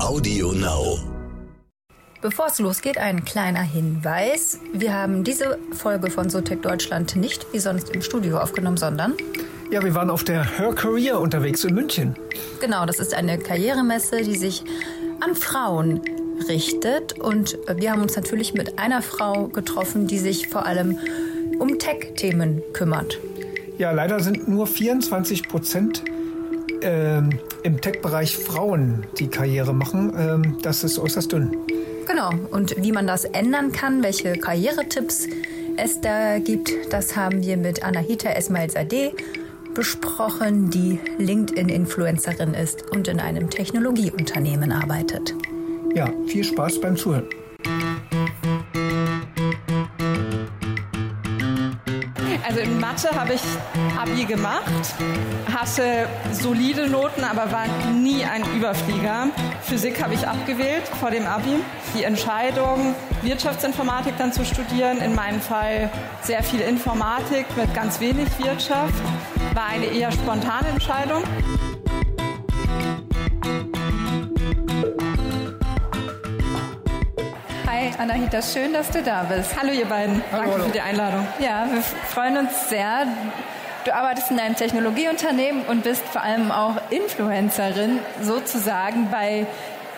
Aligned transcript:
Audio 0.00 0.52
Now. 0.52 0.98
Bevor 2.20 2.46
es 2.46 2.58
losgeht, 2.58 2.98
ein 2.98 3.24
kleiner 3.24 3.62
Hinweis. 3.62 4.58
Wir 4.72 4.92
haben 4.92 5.24
diese 5.24 5.58
Folge 5.72 6.10
von 6.10 6.30
Sotec 6.30 6.62
Deutschland 6.62 7.16
nicht 7.16 7.46
wie 7.52 7.58
sonst 7.58 7.90
im 7.90 8.02
Studio 8.02 8.38
aufgenommen, 8.38 8.76
sondern 8.76 9.14
Ja, 9.70 9.82
wir 9.82 9.94
waren 9.94 10.10
auf 10.10 10.24
der 10.24 10.44
Her 10.58 10.72
Career 10.72 11.20
unterwegs 11.20 11.64
in 11.64 11.74
München. 11.74 12.16
genau, 12.60 12.86
das 12.86 12.98
ist 12.98 13.14
eine 13.14 13.38
Karrieremesse, 13.38 14.22
die 14.22 14.36
sich 14.36 14.64
an 15.20 15.34
Frauen 15.34 16.00
richtet. 16.48 17.18
Und 17.18 17.58
wir 17.76 17.92
haben 17.92 18.02
uns 18.02 18.16
natürlich 18.16 18.54
mit 18.54 18.78
einer 18.78 19.02
Frau 19.02 19.48
getroffen, 19.48 20.06
die 20.06 20.18
sich 20.18 20.48
vor 20.48 20.66
allem 20.66 20.98
um 21.58 21.78
Tech-Themen 21.78 22.62
kümmert. 22.72 23.18
Ja, 23.78 23.90
leider 23.92 24.20
sind 24.20 24.48
nur 24.48 24.66
24 24.66 25.48
Prozent 25.48 26.04
ähm, 26.84 27.30
im 27.62 27.80
Tech-Bereich 27.80 28.36
Frauen, 28.36 29.06
die 29.18 29.28
Karriere 29.28 29.74
machen. 29.74 30.12
Ähm, 30.16 30.58
das 30.62 30.84
ist 30.84 30.98
äußerst 30.98 31.32
dünn. 31.32 31.56
Genau. 32.06 32.30
Und 32.50 32.76
wie 32.76 32.92
man 32.92 33.06
das 33.06 33.24
ändern 33.24 33.72
kann, 33.72 34.02
welche 34.02 34.34
Karrieretipps 34.34 35.26
es 35.76 36.00
da 36.00 36.38
gibt, 36.38 36.70
das 36.90 37.16
haben 37.16 37.42
wir 37.42 37.56
mit 37.56 37.82
Anahita 37.82 38.30
Esmail 38.30 38.70
Sadeh 38.70 39.12
besprochen, 39.74 40.70
die 40.70 41.00
LinkedIn-Influencerin 41.18 42.54
ist 42.54 42.90
und 42.90 43.08
in 43.08 43.18
einem 43.18 43.50
Technologieunternehmen 43.50 44.70
arbeitet. 44.70 45.34
Ja, 45.94 46.12
viel 46.26 46.44
Spaß 46.44 46.80
beim 46.80 46.96
Zuhören. 46.96 47.26
Mathe 53.04 53.18
habe 53.18 53.34
ich 53.34 53.42
Abi 53.98 54.24
gemacht, 54.24 54.64
hatte 55.52 56.08
solide 56.32 56.88
Noten, 56.88 57.24
aber 57.24 57.50
war 57.52 57.66
nie 57.92 58.24
ein 58.24 58.42
Überflieger. 58.56 59.28
Physik 59.62 60.02
habe 60.02 60.14
ich 60.14 60.26
abgewählt 60.26 60.86
vor 61.00 61.10
dem 61.10 61.26
Abi. 61.26 61.60
Die 61.96 62.04
Entscheidung, 62.04 62.94
Wirtschaftsinformatik 63.22 64.14
dann 64.18 64.32
zu 64.32 64.44
studieren, 64.44 64.98
in 64.98 65.14
meinem 65.14 65.40
Fall 65.40 65.90
sehr 66.22 66.42
viel 66.42 66.60
Informatik 66.60 67.46
mit 67.56 67.72
ganz 67.74 68.00
wenig 68.00 68.28
Wirtschaft, 68.38 68.94
war 69.54 69.66
eine 69.66 69.86
eher 69.86 70.12
spontane 70.12 70.68
Entscheidung. 70.68 71.22
Hi 77.96 78.02
Anahita, 78.02 78.42
schön, 78.42 78.72
dass 78.72 78.90
du 78.90 79.02
da 79.02 79.22
bist. 79.22 79.56
Hallo 79.56 79.72
ihr 79.72 79.86
beiden, 79.86 80.22
danke 80.32 80.52
hallo. 80.52 80.64
für 80.64 80.70
die 80.72 80.80
Einladung. 80.80 81.26
Ja, 81.38 81.66
wir 81.70 81.80
freuen 81.80 82.38
uns 82.38 82.68
sehr. 82.68 83.06
Du 83.84 83.94
arbeitest 83.94 84.30
in 84.30 84.40
einem 84.40 84.56
Technologieunternehmen 84.56 85.64
und 85.66 85.84
bist 85.84 86.02
vor 86.08 86.22
allem 86.22 86.50
auch 86.50 86.76
Influencerin 86.90 88.00
sozusagen 88.20 89.10
bei 89.10 89.46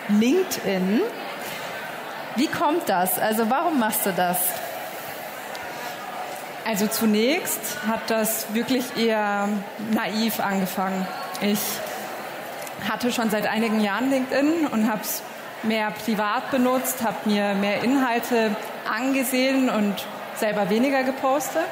LinkedIn. 0.09 1.01
Wie 2.35 2.47
kommt 2.47 2.87
das? 2.87 3.17
Also 3.17 3.49
warum 3.49 3.79
machst 3.79 4.05
du 4.05 4.11
das? 4.11 4.37
Also 6.67 6.87
zunächst 6.87 7.77
hat 7.87 8.09
das 8.09 8.53
wirklich 8.53 8.95
eher 8.97 9.49
naiv 9.91 10.39
angefangen. 10.39 11.07
Ich 11.41 11.59
hatte 12.87 13.11
schon 13.11 13.29
seit 13.31 13.47
einigen 13.47 13.81
Jahren 13.81 14.11
LinkedIn 14.11 14.67
und 14.67 14.87
habe 14.87 15.01
es 15.01 15.23
mehr 15.63 15.91
privat 15.91 16.51
benutzt, 16.51 17.03
habe 17.03 17.17
mir 17.25 17.53
mehr 17.55 17.83
Inhalte 17.83 18.55
angesehen 18.89 19.69
und 19.69 19.95
selber 20.35 20.69
weniger 20.69 21.03
gepostet. 21.03 21.67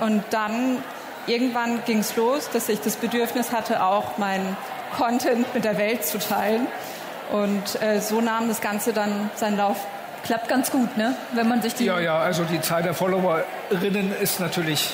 Und 0.00 0.24
dann 0.30 0.78
irgendwann 1.26 1.84
ging 1.84 1.98
es 1.98 2.16
los, 2.16 2.50
dass 2.52 2.68
ich 2.68 2.80
das 2.80 2.96
Bedürfnis 2.96 3.52
hatte, 3.52 3.82
auch 3.82 4.18
meinen 4.18 4.56
Content 4.96 5.54
mit 5.54 5.64
der 5.64 5.78
Welt 5.78 6.04
zu 6.04 6.18
teilen. 6.18 6.66
Und 7.32 7.80
äh, 7.80 8.00
so 8.00 8.20
nahm 8.20 8.48
das 8.48 8.60
Ganze 8.60 8.92
dann 8.92 9.30
seinen 9.36 9.56
Lauf. 9.56 9.76
Klappt 10.24 10.48
ganz 10.48 10.70
gut, 10.70 10.96
ne? 10.96 11.16
Wenn 11.32 11.48
man 11.48 11.62
sich 11.62 11.74
die 11.74 11.86
Ja, 11.86 11.98
ja, 11.98 12.18
also 12.18 12.44
die 12.44 12.60
Zahl 12.60 12.82
der 12.82 12.94
Followerinnen 12.94 14.14
ist 14.20 14.38
natürlich 14.38 14.90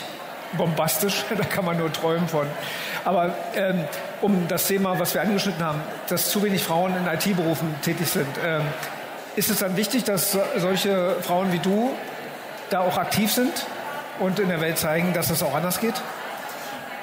bombastisch. 0.53 1.25
Da 1.37 1.45
kann 1.45 1.65
man 1.65 1.77
nur 1.77 1.93
träumen 1.93 2.29
von. 2.29 2.47
Aber 3.05 3.35
ähm, 3.55 3.85
um 4.21 4.49
das 4.49 4.67
Thema, 4.67 4.99
was 4.99 5.15
wir 5.15 5.21
angeschnitten 5.23 5.65
haben, 5.65 5.81
dass 6.09 6.31
zu 6.31 6.43
wenig 6.43 6.63
Frauen 6.65 6.95
in 6.97 7.07
IT-Berufen 7.07 7.75
tätig 7.83 8.09
sind, 8.09 8.27
ähm, 8.45 8.63
ist 9.37 9.51
es 9.51 9.59
dann 9.61 9.77
wichtig, 9.77 10.05
dass 10.05 10.33
so- 10.33 10.43
solche 10.57 11.17
Frauen 11.23 11.53
wie 11.53 11.59
du 11.61 11.91
da 12.71 12.81
auch 12.81 12.99
aktiv 12.99 13.33
sind 13.33 13.67
und 14.19 14.39
in 14.41 14.49
der 14.49 14.61
Welt 14.61 14.79
zeigen, 14.79 15.13
dass 15.13 15.31
es 15.31 15.43
auch 15.43 15.55
anders 15.55 15.81
geht? 15.81 15.95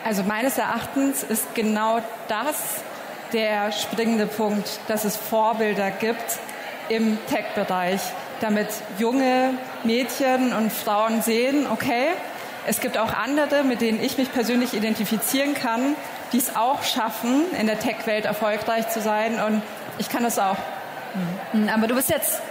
Also 0.05 0.23
meines 0.23 0.57
Erachtens 0.57 1.23
ist 1.23 1.55
genau 1.55 1.99
das 2.27 2.55
der 3.33 3.71
springende 3.71 4.27
Punkt, 4.27 4.69
dass 4.87 5.03
es 5.05 5.15
Vorbilder 5.17 5.89
gibt 5.91 6.37
im 6.89 7.17
Tech-Bereich, 7.27 8.01
damit 8.41 8.67
junge 8.99 9.51
Mädchen 9.83 10.53
und 10.53 10.71
Frauen 10.71 11.21
sehen, 11.23 11.65
okay, 11.71 12.09
es 12.67 12.79
gibt 12.79 12.97
auch 12.97 13.13
andere, 13.13 13.63
mit 13.63 13.81
denen 13.81 14.01
ich 14.03 14.17
mich 14.17 14.31
persönlich 14.31 14.73
identifizieren 14.73 15.53
kann, 15.53 15.95
die 16.33 16.37
es 16.37 16.55
auch 16.55 16.83
schaffen, 16.83 17.45
in 17.59 17.67
der 17.67 17.79
Tech-Welt 17.79 18.25
erfolgreich 18.25 18.89
zu 18.89 19.01
sein 19.01 19.39
und 19.39 19.61
ich 19.97 20.09
kann 20.09 20.23
das 20.23 20.39
auch. 20.39 20.57
Aber 21.73 21.87
du 21.87 21.95
bist 21.95 22.09
jetzt, 22.09 22.41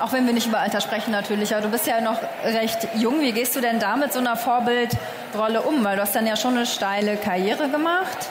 auch 0.00 0.12
wenn 0.12 0.26
wir 0.26 0.32
nicht 0.32 0.46
über 0.46 0.58
Alter 0.58 0.80
sprechen 0.80 1.12
natürlich, 1.12 1.54
aber 1.54 1.62
du 1.62 1.70
bist 1.70 1.86
ja 1.86 2.00
noch 2.00 2.18
recht 2.44 2.88
jung. 2.96 3.20
Wie 3.20 3.32
gehst 3.32 3.54
du 3.54 3.60
denn 3.60 3.78
da 3.78 3.96
mit 3.96 4.12
so 4.12 4.18
einer 4.18 4.36
Vorbildrolle 4.36 5.62
um? 5.62 5.84
Weil 5.84 5.96
du 5.96 6.02
hast 6.02 6.16
dann 6.16 6.26
ja 6.26 6.36
schon 6.36 6.56
eine 6.56 6.66
steile 6.66 7.16
Karriere 7.16 7.68
gemacht 7.68 8.28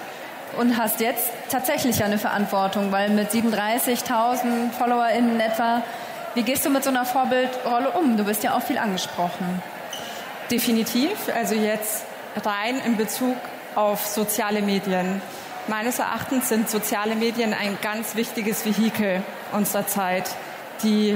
und 0.57 0.77
hast 0.77 0.99
jetzt 0.99 1.29
tatsächlich 1.49 2.03
eine 2.03 2.17
Verantwortung, 2.17 2.91
weil 2.91 3.09
mit 3.11 3.29
37.000 3.29 4.71
FollowerInnen 4.77 5.39
etwa, 5.39 5.83
wie 6.33 6.43
gehst 6.43 6.65
du 6.65 6.69
mit 6.69 6.83
so 6.83 6.89
einer 6.89 7.05
Vorbildrolle 7.05 7.91
um? 7.91 8.17
Du 8.17 8.25
bist 8.25 8.43
ja 8.43 8.55
auch 8.55 8.61
viel 8.61 8.77
angesprochen. 8.77 9.61
Definitiv. 10.51 11.11
Also 11.33 11.55
jetzt 11.55 12.05
rein 12.43 12.79
in 12.85 12.97
Bezug 12.97 13.35
auf 13.75 14.05
soziale 14.05 14.61
Medien. 14.61 15.21
Meines 15.67 15.99
Erachtens 15.99 16.49
sind 16.49 16.69
soziale 16.69 17.15
Medien 17.15 17.53
ein 17.53 17.77
ganz 17.81 18.15
wichtiges 18.15 18.65
Vehikel 18.65 19.21
unserer 19.51 19.85
Zeit. 19.85 20.29
Die 20.81 21.15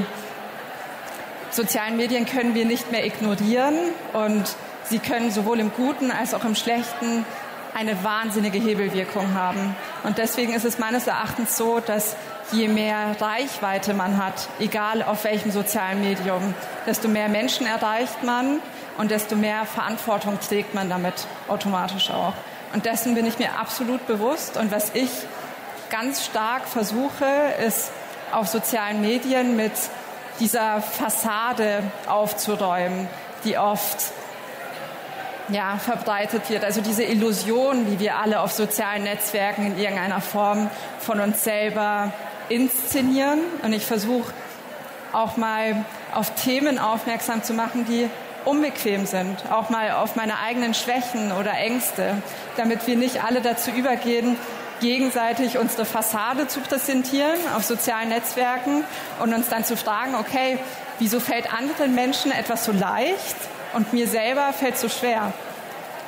sozialen 1.49 1.97
Medien 1.97 2.25
können 2.25 2.53
wir 2.53 2.65
nicht 2.65 2.91
mehr 2.91 3.05
ignorieren 3.05 3.75
und 4.13 4.43
sie 4.83 4.99
können 4.99 5.31
sowohl 5.31 5.59
im 5.59 5.71
Guten 5.71 6.11
als 6.11 6.33
auch 6.33 6.45
im 6.45 6.55
Schlechten 6.55 7.25
eine 7.73 8.03
wahnsinnige 8.03 8.59
Hebelwirkung 8.59 9.33
haben. 9.33 9.75
Und 10.03 10.17
deswegen 10.17 10.53
ist 10.53 10.65
es 10.65 10.79
meines 10.79 11.07
Erachtens 11.07 11.57
so, 11.57 11.79
dass 11.79 12.15
je 12.51 12.67
mehr 12.67 13.15
Reichweite 13.19 13.93
man 13.93 14.23
hat, 14.23 14.47
egal 14.59 15.01
auf 15.01 15.23
welchem 15.23 15.51
sozialen 15.51 16.01
Medium, 16.01 16.53
desto 16.85 17.07
mehr 17.07 17.29
Menschen 17.29 17.65
erreicht 17.65 18.23
man 18.23 18.59
und 18.97 19.11
desto 19.11 19.35
mehr 19.35 19.65
Verantwortung 19.65 20.39
trägt 20.39 20.73
man 20.73 20.89
damit 20.89 21.15
automatisch 21.47 22.11
auch. 22.11 22.33
Und 22.73 22.85
dessen 22.85 23.15
bin 23.15 23.25
ich 23.25 23.39
mir 23.39 23.59
absolut 23.59 24.05
bewusst. 24.07 24.57
Und 24.57 24.71
was 24.71 24.93
ich 24.93 25.09
ganz 25.89 26.25
stark 26.25 26.67
versuche, 26.67 27.25
ist 27.65 27.91
auf 28.31 28.47
sozialen 28.47 29.01
Medien 29.01 29.55
mit 29.55 29.73
dieser 30.39 30.81
Fassade 30.81 31.83
aufzuräumen, 32.07 33.07
die 33.45 33.57
oft 33.57 34.11
ja, 35.49 35.77
verbreitet 35.77 36.49
wird. 36.49 36.63
Also 36.63 36.81
diese 36.81 37.03
Illusion, 37.03 37.85
die 37.89 37.99
wir 37.99 38.17
alle 38.17 38.39
auf 38.41 38.51
sozialen 38.51 39.03
Netzwerken 39.03 39.67
in 39.67 39.77
irgendeiner 39.77 40.21
Form 40.21 40.69
von 40.99 41.19
uns 41.19 41.43
selber 41.43 42.11
inszenieren. 42.49 43.39
Und 43.61 43.73
ich 43.73 43.85
versuche 43.85 44.33
auch 45.11 45.37
mal 45.37 45.85
auf 46.13 46.33
Themen 46.35 46.79
aufmerksam 46.79 47.43
zu 47.43 47.53
machen, 47.53 47.85
die 47.85 48.09
unbequem 48.45 49.05
sind, 49.05 49.37
auch 49.51 49.69
mal 49.69 49.91
auf 49.91 50.15
meine 50.15 50.39
eigenen 50.39 50.73
Schwächen 50.73 51.31
oder 51.31 51.51
Ängste, 51.51 52.17
damit 52.57 52.85
wir 52.87 52.97
nicht 52.97 53.23
alle 53.23 53.41
dazu 53.41 53.71
übergehen, 53.71 54.35
gegenseitig 54.81 55.57
unsere 55.57 55.85
Fassade 55.85 56.47
zu 56.47 56.59
präsentieren 56.59 57.39
auf 57.55 57.63
sozialen 57.63 58.09
Netzwerken 58.09 58.83
und 59.19 59.33
uns 59.33 59.47
dann 59.47 59.63
zu 59.63 59.77
fragen, 59.77 60.15
okay, 60.15 60.59
wieso 60.99 61.21
fällt 61.21 61.53
anderen 61.53 61.95
Menschen 61.95 62.31
etwas 62.33 62.65
so 62.65 62.73
leicht 62.73 63.37
und 63.73 63.93
mir 63.93 64.07
selber 64.07 64.53
fällt 64.53 64.77
so 64.77 64.89
schwer? 64.89 65.33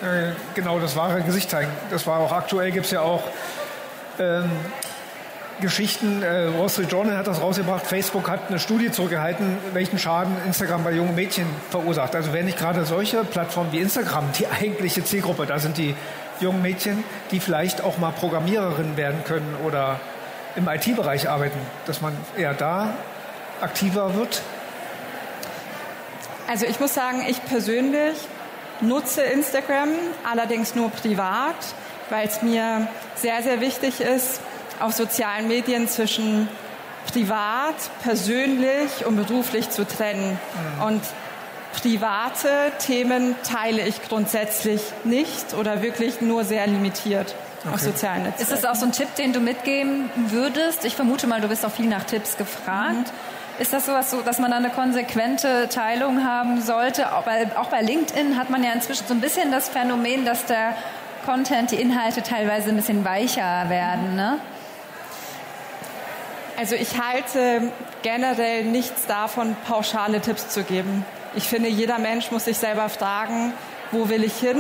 Äh, 0.01 0.33
genau, 0.53 0.79
das 0.79 0.95
wahre 0.95 1.21
Gesicht 1.21 1.49
zeigen. 1.49 1.71
Das 1.89 2.05
war 2.05 2.19
auch 2.19 2.31
aktuell, 2.31 2.71
gibt 2.71 2.85
es 2.85 2.91
ja 2.91 3.01
auch 3.01 3.23
ähm, 4.19 4.49
Geschichten. 5.61 6.21
Äh, 6.21 6.57
Wall 6.57 6.69
Street 6.69 6.91
Journal 6.91 7.17
hat 7.17 7.27
das 7.27 7.41
rausgebracht. 7.41 7.85
Facebook 7.85 8.29
hat 8.29 8.49
eine 8.49 8.59
Studie 8.59 8.91
zurückgehalten, 8.91 9.57
welchen 9.73 9.97
Schaden 9.97 10.35
Instagram 10.45 10.83
bei 10.83 10.91
jungen 10.91 11.15
Mädchen 11.15 11.45
verursacht. 11.69 12.15
Also 12.15 12.33
wenn 12.33 12.45
nicht 12.45 12.57
gerade 12.57 12.85
solche 12.85 13.23
Plattformen 13.23 13.71
wie 13.71 13.79
Instagram 13.79 14.25
die 14.37 14.47
eigentliche 14.61 15.03
Zielgruppe, 15.03 15.45
da 15.45 15.59
sind 15.59 15.77
die 15.77 15.95
jungen 16.41 16.61
Mädchen, 16.61 17.03
die 17.31 17.39
vielleicht 17.39 17.81
auch 17.81 17.97
mal 17.97 18.11
Programmiererinnen 18.11 18.97
werden 18.97 19.23
können 19.23 19.55
oder 19.65 19.99
im 20.57 20.67
IT-Bereich 20.67 21.29
arbeiten, 21.29 21.59
dass 21.85 22.01
man 22.01 22.15
eher 22.37 22.53
da 22.53 22.93
aktiver 23.61 24.15
wird. 24.15 24.41
Also 26.47 26.65
ich 26.65 26.79
muss 26.79 26.93
sagen, 26.93 27.25
ich 27.27 27.43
persönlich 27.45 28.15
nutze 28.81 29.21
Instagram, 29.21 29.89
allerdings 30.29 30.75
nur 30.75 30.89
privat, 30.91 31.55
weil 32.09 32.27
es 32.27 32.41
mir 32.41 32.87
sehr, 33.15 33.41
sehr 33.41 33.61
wichtig 33.61 34.01
ist, 34.01 34.41
auf 34.79 34.93
sozialen 34.93 35.47
Medien 35.47 35.87
zwischen 35.87 36.47
privat, 37.11 37.75
persönlich 38.03 39.05
und 39.05 39.15
beruflich 39.15 39.69
zu 39.69 39.85
trennen. 39.87 40.37
Mhm. 40.77 40.83
Und 40.83 41.01
private 41.81 42.71
Themen 42.79 43.35
teile 43.43 43.87
ich 43.87 44.01
grundsätzlich 44.03 44.81
nicht 45.03 45.53
oder 45.53 45.81
wirklich 45.81 46.21
nur 46.21 46.43
sehr 46.43 46.67
limitiert. 46.67 47.35
Okay. 47.63 47.73
Auf 47.73 47.81
sozialen 47.81 48.23
Netzwerken. 48.23 48.53
Ist 48.53 48.63
das 48.63 48.65
auch 48.65 48.75
so 48.75 48.85
ein 48.85 48.91
Tipp, 48.91 49.15
den 49.15 49.33
du 49.33 49.39
mitgeben 49.39 50.09
würdest? 50.15 50.85
Ich 50.85 50.95
vermute 50.95 51.25
mal, 51.25 51.41
du 51.41 51.47
bist 51.47 51.65
auch 51.65 51.71
viel 51.71 51.87
nach 51.87 52.03
Tipps 52.03 52.37
gefragt. 52.37 52.93
Mhm. 52.93 53.35
Ist 53.57 53.71
das 53.71 53.85
sowas 53.85 54.11
so, 54.11 54.21
dass 54.21 54.39
man 54.39 54.51
da 54.51 54.57
eine 54.57 54.69
konsequente 54.69 55.69
Teilung 55.69 56.25
haben 56.25 56.61
sollte? 56.61 57.15
Auch 57.15 57.23
bei, 57.23 57.47
auch 57.55 57.69
bei 57.69 57.81
LinkedIn 57.81 58.37
hat 58.37 58.49
man 58.49 58.63
ja 58.63 58.73
inzwischen 58.73 59.07
so 59.07 59.13
ein 59.13 59.21
bisschen 59.21 59.49
das 59.49 59.69
Phänomen, 59.69 60.25
dass 60.25 60.45
der 60.45 60.75
Content, 61.25 61.71
die 61.71 61.77
Inhalte 61.77 62.21
teilweise 62.21 62.69
ein 62.69 62.75
bisschen 62.75 63.05
weicher 63.05 63.69
werden, 63.69 64.15
ne? 64.15 64.39
Also 66.57 66.75
ich 66.75 67.01
halte 67.01 67.71
generell 68.01 68.65
nichts 68.65 69.07
davon, 69.07 69.55
pauschale 69.67 70.21
Tipps 70.21 70.49
zu 70.49 70.63
geben. 70.63 71.05
Ich 71.35 71.47
finde, 71.47 71.67
jeder 71.67 71.97
Mensch 71.97 72.31
muss 72.31 72.45
sich 72.45 72.57
selber 72.57 72.87
fragen, 72.87 73.53
wo 73.91 74.09
will 74.09 74.23
ich 74.23 74.37
hin? 74.37 74.57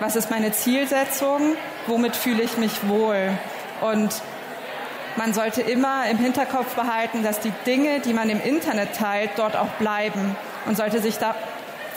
Was 0.00 0.16
ist 0.16 0.30
meine 0.30 0.52
Zielsetzung? 0.52 1.56
Womit 1.86 2.16
fühle 2.16 2.42
ich 2.42 2.56
mich 2.56 2.88
wohl? 2.88 3.30
Und 3.80 4.10
man 5.18 5.34
sollte 5.34 5.60
immer 5.62 6.08
im 6.08 6.16
Hinterkopf 6.16 6.74
behalten, 6.74 7.24
dass 7.24 7.40
die 7.40 7.52
Dinge, 7.66 7.98
die 8.00 8.14
man 8.14 8.30
im 8.30 8.40
Internet 8.40 8.94
teilt, 8.94 9.30
dort 9.36 9.56
auch 9.56 9.68
bleiben 9.80 10.36
und 10.66 10.76
sollte 10.76 11.02
sich 11.02 11.18
da 11.18 11.34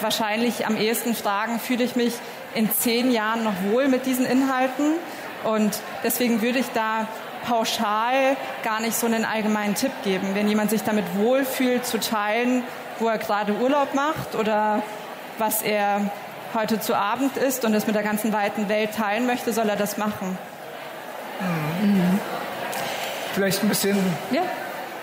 wahrscheinlich 0.02 0.66
am 0.66 0.76
ehesten 0.76 1.14
fragen, 1.14 1.60
fühle 1.60 1.84
ich 1.84 1.96
mich 1.96 2.16
in 2.56 2.70
zehn 2.72 3.12
Jahren 3.12 3.44
noch 3.44 3.54
wohl 3.72 3.88
mit 3.88 4.08
diesen 4.08 4.26
Inhalten? 4.26 4.96
Und 5.44 5.80
deswegen 6.04 6.42
würde 6.42 6.60
ich 6.60 6.66
da 6.74 7.08
pauschal 7.48 8.36
gar 8.64 8.82
nicht 8.82 8.96
so 8.96 9.06
einen 9.06 9.24
allgemeinen 9.24 9.76
Tipp 9.76 9.92
geben. 10.04 10.30
Wenn 10.34 10.48
jemand 10.48 10.72
sich 10.72 10.84
damit 10.84 11.06
wohlfühlt, 11.16 11.86
zu 11.86 12.00
teilen, 12.00 12.64
wo 13.00 13.08
er 13.08 13.20
gerade 13.20 13.54
Urlaub 13.54 13.94
macht 13.94 14.36
oder 14.36 14.82
was 15.38 15.62
er 15.62 16.10
heute 16.56 16.80
zu 16.80 16.96
Abend 16.96 17.38
isst 17.38 17.66
und 17.66 17.74
es 17.76 17.86
mit 17.86 17.96
der 17.96 18.04
ganzen 18.04 18.34
weiten 18.34 18.68
Welt 18.68 18.96
teilen 18.96 19.28
möchte, 19.28 19.54
soll 19.54 19.70
er 19.70 19.76
das 19.76 19.98
machen. 19.98 20.38
Mhm. 21.82 22.20
Vielleicht 23.34 23.64
ein 23.64 23.70
bisschen. 23.70 23.98
Ja, 24.32 24.42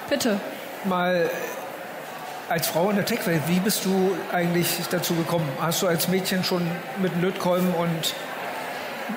bitte. 0.09 0.39
Mal 0.85 1.31
als 2.49 2.67
Frau 2.67 2.91
in 2.91 2.97
der 2.97 3.05
Tech-Welt, 3.05 3.43
wie 3.47 3.61
bist 3.61 3.85
du 3.85 4.17
eigentlich 4.33 4.69
dazu 4.91 5.15
gekommen? 5.15 5.49
Hast 5.61 5.83
du 5.83 5.87
als 5.87 6.09
Mädchen 6.09 6.45
schon 6.45 6.67
mit 6.99 7.13
Lötkolben 7.21 7.75
und 7.75 8.15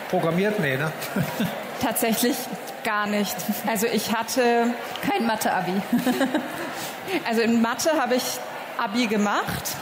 programmiert? 0.10 0.60
Nee, 0.60 0.78
ne? 0.78 0.92
Tatsächlich 1.82 2.36
gar 2.84 3.08
nicht. 3.08 3.36
Also 3.68 3.88
ich 3.88 4.16
hatte 4.16 4.74
kein 5.02 5.26
Mathe-Abi. 5.26 5.74
also 7.28 7.42
in 7.42 7.62
Mathe 7.62 7.92
habe 8.00 8.16
ich 8.16 8.24
Abi 8.78 9.08
gemacht, 9.08 9.76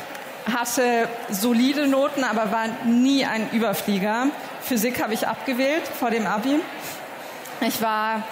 hatte 0.51 1.07
solide 1.29 1.87
Noten, 1.87 2.23
aber 2.23 2.51
war 2.51 2.67
nie 2.85 3.25
ein 3.25 3.49
Überflieger. 3.51 4.27
Physik 4.61 5.01
habe 5.01 5.13
ich 5.13 5.27
abgewählt 5.27 5.83
vor 5.87 6.11
dem 6.11 6.27
Abi. 6.27 6.59
Ich 7.61 7.81
war 7.81 8.23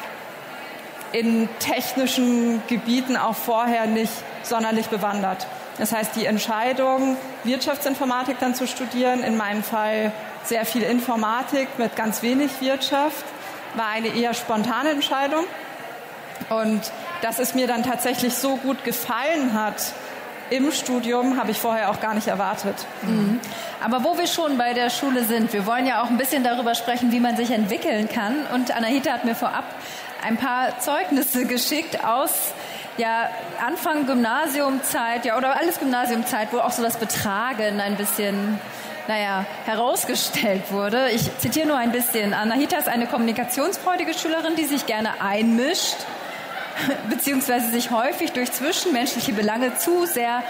in 1.11 1.49
technischen 1.59 2.61
Gebieten 2.67 3.17
auch 3.17 3.35
vorher 3.35 3.85
nicht 3.85 4.11
sonderlich 4.43 4.87
bewandert. 4.87 5.47
Das 5.77 5.91
heißt, 5.91 6.15
die 6.15 6.25
Entscheidung, 6.25 7.17
Wirtschaftsinformatik 7.43 8.37
dann 8.39 8.55
zu 8.55 8.67
studieren, 8.67 9.23
in 9.23 9.37
meinem 9.37 9.63
Fall 9.63 10.11
sehr 10.43 10.65
viel 10.65 10.83
Informatik 10.83 11.67
mit 11.77 11.95
ganz 11.95 12.21
wenig 12.23 12.49
Wirtschaft, 12.61 13.25
war 13.75 13.89
eine 13.89 14.07
eher 14.07 14.33
spontane 14.33 14.89
Entscheidung. 14.89 15.43
Und 16.49 16.81
dass 17.21 17.39
es 17.39 17.53
mir 17.53 17.67
dann 17.67 17.83
tatsächlich 17.83 18.33
so 18.33 18.57
gut 18.57 18.83
gefallen 18.83 19.53
hat, 19.53 19.93
im 20.49 20.71
Studium 20.71 21.37
habe 21.37 21.51
ich 21.51 21.59
vorher 21.59 21.91
auch 21.91 21.99
gar 21.99 22.13
nicht 22.13 22.27
erwartet. 22.27 22.75
Mhm. 23.01 23.39
Aber 23.83 24.03
wo 24.03 24.17
wir 24.17 24.27
schon 24.27 24.57
bei 24.57 24.73
der 24.73 24.89
Schule 24.89 25.23
sind, 25.23 25.51
wir 25.51 25.65
wollen 25.65 25.85
ja 25.85 26.01
auch 26.01 26.09
ein 26.09 26.17
bisschen 26.17 26.43
darüber 26.43 26.73
sprechen, 26.73 27.11
wie 27.11 27.19
man 27.19 27.35
sich 27.35 27.51
entwickeln 27.51 28.07
kann. 28.07 28.45
Und 28.53 28.75
Anahita 28.75 29.11
hat 29.11 29.25
mir 29.25 29.35
vorab 29.35 29.65
ein 30.23 30.37
paar 30.37 30.79
Zeugnisse 30.79 31.45
geschickt 31.45 32.03
aus 32.03 32.53
ja, 32.97 33.29
Anfang 33.65 34.07
Gymnasiumzeit, 34.07 35.25
ja, 35.25 35.37
oder 35.37 35.55
alles 35.55 35.79
Gymnasiumzeit, 35.79 36.49
wo 36.51 36.57
auch 36.57 36.71
so 36.71 36.81
das 36.81 36.97
Betragen 36.97 37.79
ein 37.79 37.95
bisschen 37.95 38.59
naja, 39.07 39.45
herausgestellt 39.65 40.71
wurde. 40.71 41.09
Ich 41.11 41.37
zitiere 41.37 41.67
nur 41.67 41.77
ein 41.77 41.91
bisschen. 41.91 42.33
Anahita 42.33 42.77
ist 42.77 42.89
eine 42.89 43.07
kommunikationsfreudige 43.07 44.13
Schülerin, 44.13 44.55
die 44.55 44.65
sich 44.65 44.85
gerne 44.85 45.21
einmischt, 45.21 45.95
beziehungsweise 47.09 47.69
sich 47.69 47.91
häufig 47.91 48.33
durch 48.33 48.51
zwischenmenschliche 48.51 49.33
Belange 49.33 49.77
zu 49.77 50.05
sehr 50.05 50.43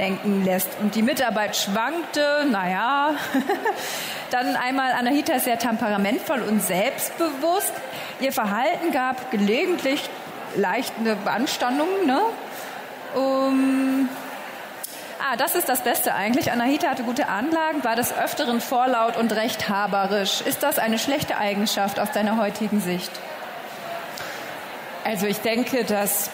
ablenken 0.00 0.44
lässt. 0.44 0.68
Und 0.80 0.94
die 0.94 1.02
Mitarbeit 1.02 1.56
schwankte, 1.56 2.46
naja. 2.50 3.14
Dann 4.30 4.56
einmal, 4.56 4.92
Anahita 4.92 5.34
ist 5.34 5.44
sehr 5.44 5.58
temperamentvoll 5.58 6.40
und 6.40 6.62
selbstbewusst. 6.62 7.72
Ihr 8.20 8.32
Verhalten 8.32 8.92
gab 8.92 9.30
gelegentlich 9.30 10.08
leichte 10.56 11.16
Beanstandungen. 11.24 12.06
Ne? 12.06 12.20
Um, 13.14 14.08
ah, 15.18 15.36
das 15.36 15.54
ist 15.54 15.68
das 15.68 15.82
Beste 15.82 16.14
eigentlich. 16.14 16.50
Anahita 16.50 16.88
hatte 16.88 17.02
gute 17.02 17.28
Anlagen, 17.28 17.84
war 17.84 17.96
des 17.96 18.16
Öfteren 18.16 18.60
vorlaut 18.60 19.16
und 19.16 19.32
rechthaberisch. 19.32 20.40
Ist 20.42 20.62
das 20.62 20.78
eine 20.78 20.98
schlechte 20.98 21.36
Eigenschaft 21.36 22.00
aus 22.00 22.10
deiner 22.12 22.36
heutigen 22.36 22.80
Sicht? 22.80 23.10
Also 25.04 25.26
ich 25.26 25.40
denke, 25.40 25.84
dass 25.84 26.30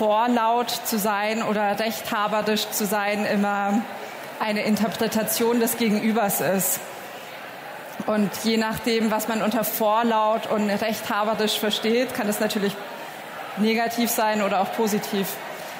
vorlaut 0.00 0.70
zu 0.70 0.98
sein 0.98 1.42
oder 1.42 1.78
rechthaberisch 1.78 2.70
zu 2.70 2.86
sein 2.86 3.26
immer 3.26 3.82
eine 4.40 4.62
Interpretation 4.62 5.60
des 5.60 5.76
Gegenübers 5.76 6.40
ist. 6.40 6.80
Und 8.06 8.30
je 8.42 8.56
nachdem, 8.56 9.10
was 9.10 9.28
man 9.28 9.42
unter 9.42 9.62
vorlaut 9.62 10.46
und 10.50 10.70
rechthaberisch 10.70 11.58
versteht, 11.58 12.14
kann 12.14 12.30
es 12.30 12.40
natürlich 12.40 12.74
negativ 13.58 14.08
sein 14.08 14.40
oder 14.40 14.62
auch 14.62 14.72
positiv. 14.72 15.26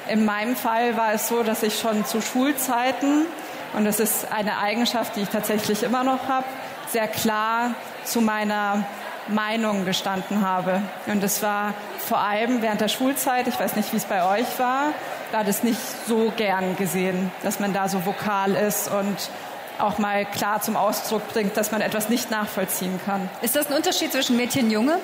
In 0.07 0.27
meinem 0.27 0.55
Fall 0.55 0.99
war 0.99 1.15
es 1.15 1.29
so, 1.29 1.43
dass 1.43 1.63
ich 1.63 1.81
schon 1.81 2.05
zu 2.05 2.21
Schulzeiten, 2.21 3.25
und 3.73 3.87
das 3.87 4.01
ist 4.01 4.31
eine 4.31 4.59
Eigenschaft, 4.59 5.17
die 5.17 5.23
ich 5.23 5.31
tatsächlich 5.31 5.83
immer 5.83 6.05
noch 6.05 6.29
habe, 6.29 6.45
sehr 6.89 7.09
klar 7.09 7.71
zu 8.05 8.21
meiner 8.21 8.85
Meinung 9.31 9.85
gestanden 9.85 10.47
habe. 10.47 10.83
Und 11.07 11.23
es 11.23 11.43
war 11.43 11.75
vor 11.99 12.19
allem 12.19 12.63
während 12.63 12.81
der 12.81 12.89
Schulzeit, 12.89 13.47
ich 13.49 13.59
weiß 13.59 13.77
nicht, 13.77 13.93
wie 13.93 13.97
es 13.97 14.05
bei 14.05 14.25
euch 14.39 14.59
war, 14.59 14.89
war 15.33 15.45
das 15.45 15.63
nicht 15.63 15.81
so 16.07 16.33
gern 16.37 16.77
gesehen, 16.77 17.31
dass 17.43 17.61
man 17.61 17.73
da 17.73 17.89
so 17.89 18.05
vokal 18.05 18.55
ist 18.55 18.89
und 18.91 19.31
auch 19.79 19.99
mal 19.99 20.27
klar 20.27 20.61
zum 20.61 20.77
Ausdruck 20.77 21.27
bringt, 21.29 21.57
dass 21.57 21.73
man 21.73 21.81
etwas 21.81 22.09
nicht 22.09 22.31
nachvollziehen 22.31 23.01
kann. 23.05 23.29
Ist 23.41 23.57
das 23.57 23.69
ein 23.69 23.75
Unterschied 23.75 24.13
zwischen 24.13 24.37
Mädchen 24.37 24.67
und 24.67 24.71
Junge 24.71 24.99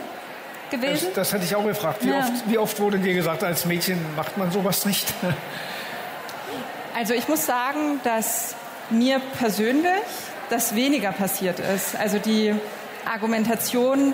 gewesen? 0.71 1.07
Das, 1.07 1.15
das 1.15 1.33
hatte 1.33 1.45
ich 1.45 1.55
auch 1.55 1.65
gefragt. 1.65 2.05
Wie, 2.05 2.11
ja. 2.11 2.19
oft, 2.19 2.51
wie 2.51 2.59
oft 2.59 2.81
wurde 2.81 2.99
dir 2.99 3.15
gesagt, 3.15 3.43
als 3.43 3.65
Mädchen 3.65 3.99
macht 4.17 4.37
man 4.37 4.51
sowas 4.51 4.85
nicht? 4.85 5.07
Also 6.95 7.13
ich 7.13 7.29
muss 7.29 7.45
sagen, 7.45 8.01
dass 8.05 8.55
mir 8.89 9.21
persönlich 9.39 9.93
das 10.49 10.75
weniger 10.75 11.13
passiert 11.13 11.59
ist. 11.59 11.95
Also 11.97 12.19
die 12.19 12.55
Argumentation, 13.07 14.13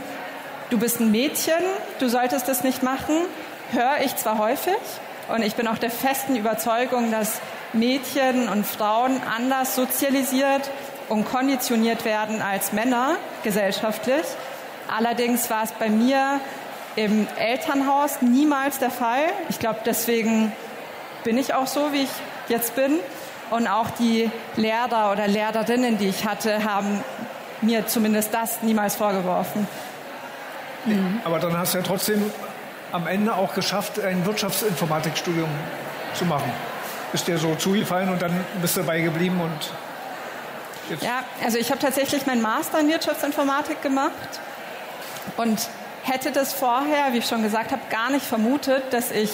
du 0.71 0.79
bist 0.79 1.01
ein 1.01 1.11
Mädchen, 1.11 1.63
du 1.99 2.09
solltest 2.09 2.49
das 2.49 2.63
nicht 2.63 2.83
machen, 2.83 3.17
höre 3.73 4.05
ich 4.05 4.17
zwar 4.17 4.39
häufig 4.39 4.79
und 5.29 5.43
ich 5.43 5.55
bin 5.55 5.67
auch 5.67 5.79
der 5.79 5.91
festen 5.91 6.37
Überzeugung, 6.37 7.11
dass 7.11 7.41
Mädchen 7.73 8.49
und 8.49 8.67
Frauen 8.67 9.21
anders 9.37 9.75
sozialisiert 9.77 10.71
und 11.09 11.25
konditioniert 11.25 12.05
werden 12.05 12.43
als 12.43 12.73
Männer 12.73 13.17
gesellschaftlich. 13.43 14.25
Allerdings 14.95 15.49
war 15.49 15.65
es 15.65 15.73
bei 15.73 15.89
mir 15.89 16.41
im 16.97 17.27
Elternhaus 17.39 18.21
niemals 18.21 18.79
der 18.79 18.91
Fall. 18.91 19.25
Ich 19.49 19.59
glaube, 19.59 19.81
deswegen 19.87 20.53
bin 21.25 21.39
ich 21.39 21.55
auch 21.55 21.67
so, 21.67 21.93
wie 21.93 22.03
ich 22.03 22.11
jetzt 22.49 22.77
bin. 22.77 22.99
Und 23.51 23.69
auch 23.69 23.91
die 23.91 24.31
Lehrer 24.57 25.13
oder 25.13 25.29
Lehrerinnen, 25.29 25.99
die 25.99 26.09
ich 26.09 26.27
hatte, 26.27 26.65
haben 26.65 27.03
mir 27.62 27.87
zumindest 27.87 28.35
das 28.35 28.62
niemals 28.62 28.97
vorgeworfen. 28.97 29.66
Mhm. 30.85 31.21
Aber 31.25 31.38
dann 31.38 31.57
hast 31.57 31.75
du 31.75 31.78
ja 31.78 31.85
trotzdem 31.85 32.31
am 32.90 33.07
Ende 33.07 33.35
auch 33.35 33.54
geschafft, 33.54 34.00
ein 34.00 34.26
Wirtschaftsinformatikstudium 34.26 35.49
zu 36.14 36.25
machen. 36.25 36.52
Ist 37.12 37.28
dir 37.28 37.38
so 37.38 37.54
zugefallen 37.54 38.09
und 38.11 38.21
dann 38.21 38.45
bist 38.61 38.76
du 38.76 38.81
dabei 38.81 39.00
geblieben 39.00 39.40
und 39.40 40.90
jetzt 40.90 41.02
Ja, 41.02 41.25
also 41.45 41.59
ich 41.59 41.71
habe 41.71 41.81
tatsächlich 41.81 42.26
meinen 42.26 42.42
Master 42.42 42.81
in 42.81 42.88
Wirtschaftsinformatik 42.88 43.83
gemacht 43.83 44.12
und 45.37 45.69
hätte 46.02 46.33
das 46.33 46.52
vorher, 46.52 47.12
wie 47.12 47.19
ich 47.19 47.26
schon 47.26 47.42
gesagt 47.42 47.71
habe, 47.71 47.83
gar 47.90 48.11
nicht 48.11 48.26
vermutet, 48.26 48.83
dass 48.90 49.11
ich 49.11 49.31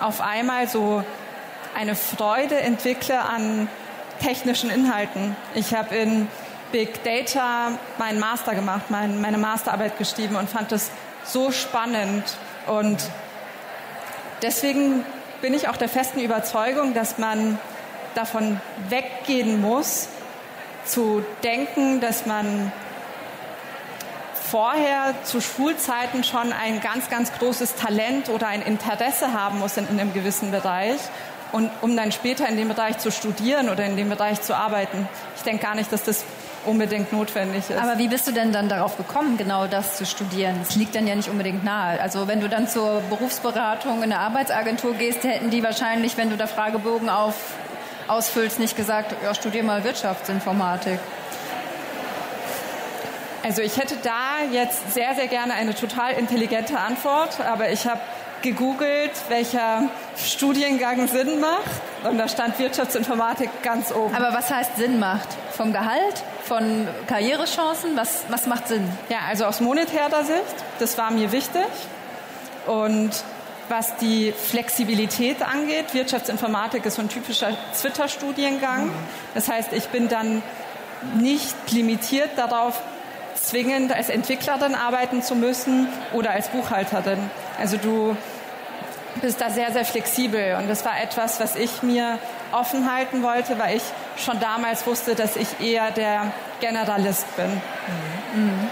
auf 0.00 0.20
einmal 0.20 0.68
so 0.68 1.04
eine 1.76 1.94
Freude 1.94 2.60
entwickle 2.60 3.20
an 3.20 3.68
technischen 4.20 4.70
Inhalten. 4.70 5.36
Ich 5.54 5.74
habe 5.74 5.94
in 5.96 6.28
Big 6.72 7.04
Data 7.04 7.78
meinen 7.98 8.18
Master 8.18 8.54
gemacht, 8.54 8.86
mein, 8.88 9.20
meine 9.20 9.38
Masterarbeit 9.38 9.98
geschrieben 9.98 10.36
und 10.36 10.48
fand 10.48 10.72
das 10.72 10.90
so 11.24 11.52
spannend 11.52 12.24
und 12.66 12.98
deswegen 14.42 15.04
bin 15.40 15.54
ich 15.54 15.68
auch 15.68 15.76
der 15.76 15.88
festen 15.88 16.20
Überzeugung, 16.20 16.94
dass 16.94 17.18
man 17.18 17.58
davon 18.14 18.60
weggehen 18.88 19.60
muss, 19.60 20.08
zu 20.84 21.24
denken, 21.42 22.00
dass 22.00 22.26
man 22.26 22.72
vorher 24.50 25.14
zu 25.24 25.40
Schulzeiten 25.40 26.24
schon 26.24 26.52
ein 26.52 26.80
ganz, 26.80 27.08
ganz 27.08 27.32
großes 27.38 27.76
Talent 27.76 28.28
oder 28.28 28.48
ein 28.48 28.62
Interesse 28.62 29.32
haben 29.32 29.58
muss 29.58 29.76
in, 29.76 29.88
in 29.88 29.98
einem 29.98 30.12
gewissen 30.12 30.50
Bereich 30.50 31.00
und 31.52 31.70
um 31.80 31.96
dann 31.96 32.12
später 32.12 32.48
in 32.48 32.56
dem 32.56 32.68
Bereich 32.68 32.98
zu 32.98 33.10
studieren 33.10 33.68
oder 33.68 33.84
in 33.84 33.96
dem 33.96 34.08
Bereich 34.08 34.42
zu 34.42 34.54
arbeiten. 34.54 35.08
Ich 35.36 35.42
denke 35.42 35.62
gar 35.62 35.74
nicht, 35.74 35.92
dass 35.92 36.02
das 36.02 36.24
unbedingt 36.66 37.12
notwendig 37.12 37.70
ist. 37.70 37.78
Aber 37.78 37.98
wie 37.98 38.08
bist 38.08 38.26
du 38.26 38.32
denn 38.32 38.52
dann 38.52 38.68
darauf 38.68 38.96
gekommen, 38.96 39.36
genau 39.36 39.66
das 39.66 39.96
zu 39.96 40.06
studieren? 40.06 40.56
Es 40.62 40.76
liegt 40.76 40.94
dann 40.94 41.06
ja 41.06 41.14
nicht 41.14 41.28
unbedingt 41.28 41.64
nahe. 41.64 42.00
Also 42.00 42.28
wenn 42.28 42.40
du 42.40 42.48
dann 42.48 42.68
zur 42.68 43.02
Berufsberatung 43.10 43.98
in 43.98 44.12
eine 44.12 44.18
Arbeitsagentur 44.18 44.94
gehst, 44.94 45.24
hätten 45.24 45.50
die 45.50 45.62
wahrscheinlich, 45.62 46.16
wenn 46.16 46.30
du 46.30 46.36
da 46.36 46.46
Fragebogen 46.46 47.08
auf, 47.08 47.34
ausfüllst, 48.08 48.58
nicht 48.58 48.76
gesagt, 48.76 49.14
ja, 49.22 49.34
studier 49.34 49.62
mal 49.62 49.84
Wirtschaftsinformatik. 49.84 50.98
Also 53.42 53.60
ich 53.60 53.76
hätte 53.76 53.96
da 54.02 54.38
jetzt 54.52 54.94
sehr, 54.94 55.14
sehr 55.14 55.26
gerne 55.26 55.54
eine 55.54 55.74
total 55.74 56.12
intelligente 56.12 56.78
Antwort, 56.78 57.40
aber 57.40 57.70
ich 57.70 57.86
habe 57.86 58.00
gegoogelt, 58.42 59.12
welcher 59.28 59.84
Studiengang 60.16 61.08
Sinn 61.08 61.40
macht 61.40 61.80
und 62.04 62.18
da 62.18 62.28
stand 62.28 62.58
Wirtschaftsinformatik 62.58 63.50
ganz 63.62 63.92
oben. 63.92 64.14
Aber 64.14 64.32
was 64.32 64.50
heißt 64.50 64.76
Sinn 64.76 64.98
macht? 64.98 65.28
Vom 65.52 65.72
Gehalt? 65.72 66.22
Von 66.44 66.86
Karrierechancen? 67.06 67.96
Was, 67.96 68.24
was 68.28 68.46
macht 68.46 68.68
Sinn? 68.68 68.88
Ja, 69.08 69.18
also 69.28 69.44
aus 69.44 69.60
monetärer 69.60 70.24
Sicht, 70.24 70.64
das 70.78 70.98
war 70.98 71.10
mir 71.10 71.32
wichtig. 71.32 71.66
Und 72.66 73.10
was 73.68 73.96
die 73.96 74.32
Flexibilität 74.32 75.42
angeht, 75.42 75.94
Wirtschaftsinformatik 75.94 76.84
ist 76.84 76.96
so 76.96 77.02
ein 77.02 77.08
typischer 77.08 77.50
Twitter-Studiengang. 77.80 78.90
Das 79.34 79.48
heißt, 79.48 79.72
ich 79.72 79.88
bin 79.88 80.08
dann 80.08 80.42
nicht 81.16 81.54
limitiert 81.70 82.30
darauf, 82.36 82.80
zwingend 83.42 83.92
als 83.92 84.08
Entwicklerin 84.08 84.74
arbeiten 84.74 85.22
zu 85.22 85.34
müssen 85.34 85.88
oder 86.12 86.30
als 86.30 86.48
Buchhalterin. 86.48 87.18
Also 87.58 87.76
du 87.76 88.16
bist 89.20 89.40
da 89.40 89.50
sehr, 89.50 89.72
sehr 89.72 89.84
flexibel 89.84 90.56
und 90.58 90.68
das 90.68 90.84
war 90.84 91.00
etwas, 91.02 91.40
was 91.40 91.56
ich 91.56 91.82
mir 91.82 92.18
offen 92.52 92.90
halten 92.90 93.22
wollte, 93.22 93.58
weil 93.58 93.76
ich 93.76 93.82
schon 94.16 94.40
damals 94.40 94.86
wusste, 94.86 95.14
dass 95.14 95.36
ich 95.36 95.60
eher 95.60 95.90
der 95.90 96.32
Generalist 96.60 97.26
bin. 97.36 97.60
Mhm. 98.34 98.70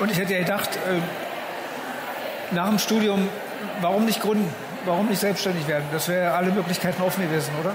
Und 0.00 0.10
ich 0.10 0.18
hätte 0.18 0.32
ja 0.32 0.40
gedacht, 0.40 0.70
äh, 0.76 2.54
nach 2.54 2.68
dem 2.68 2.78
Studium, 2.78 3.28
warum 3.80 4.04
nicht 4.04 4.20
gründen? 4.20 4.52
Warum 4.84 5.06
nicht 5.06 5.20
selbstständig 5.20 5.68
werden? 5.68 5.84
Das 5.92 6.08
wäre 6.08 6.32
alle 6.32 6.50
Möglichkeiten 6.50 7.02
offen 7.02 7.22
gewesen, 7.22 7.52
oder? 7.60 7.74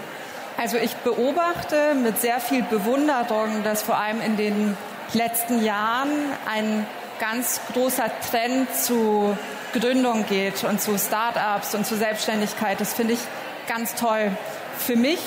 Also 0.58 0.78
ich 0.78 0.96
beobachte 0.98 1.94
mit 1.96 2.20
sehr 2.20 2.40
viel 2.40 2.64
Bewunderung, 2.64 3.64
dass 3.64 3.84
vor 3.84 3.98
allem 3.98 4.22
in 4.22 4.38
den 4.38 4.78
letzten 5.14 5.64
Jahren 5.64 6.10
ein 6.52 6.86
ganz 7.20 7.62
großer 7.74 8.10
Trend 8.30 8.74
zu 8.76 9.38
Gründung 9.74 10.26
geht 10.28 10.64
und 10.64 10.82
zu 10.82 10.98
Start-ups 10.98 11.76
und 11.76 11.86
zu 11.86 11.96
Selbstständigkeit. 11.96 12.80
Das 12.80 12.94
finde 12.94 13.14
ich 13.14 13.20
ganz 13.68 13.96
toll. 13.96 14.32
Für 14.78 14.96
mich 14.96 15.20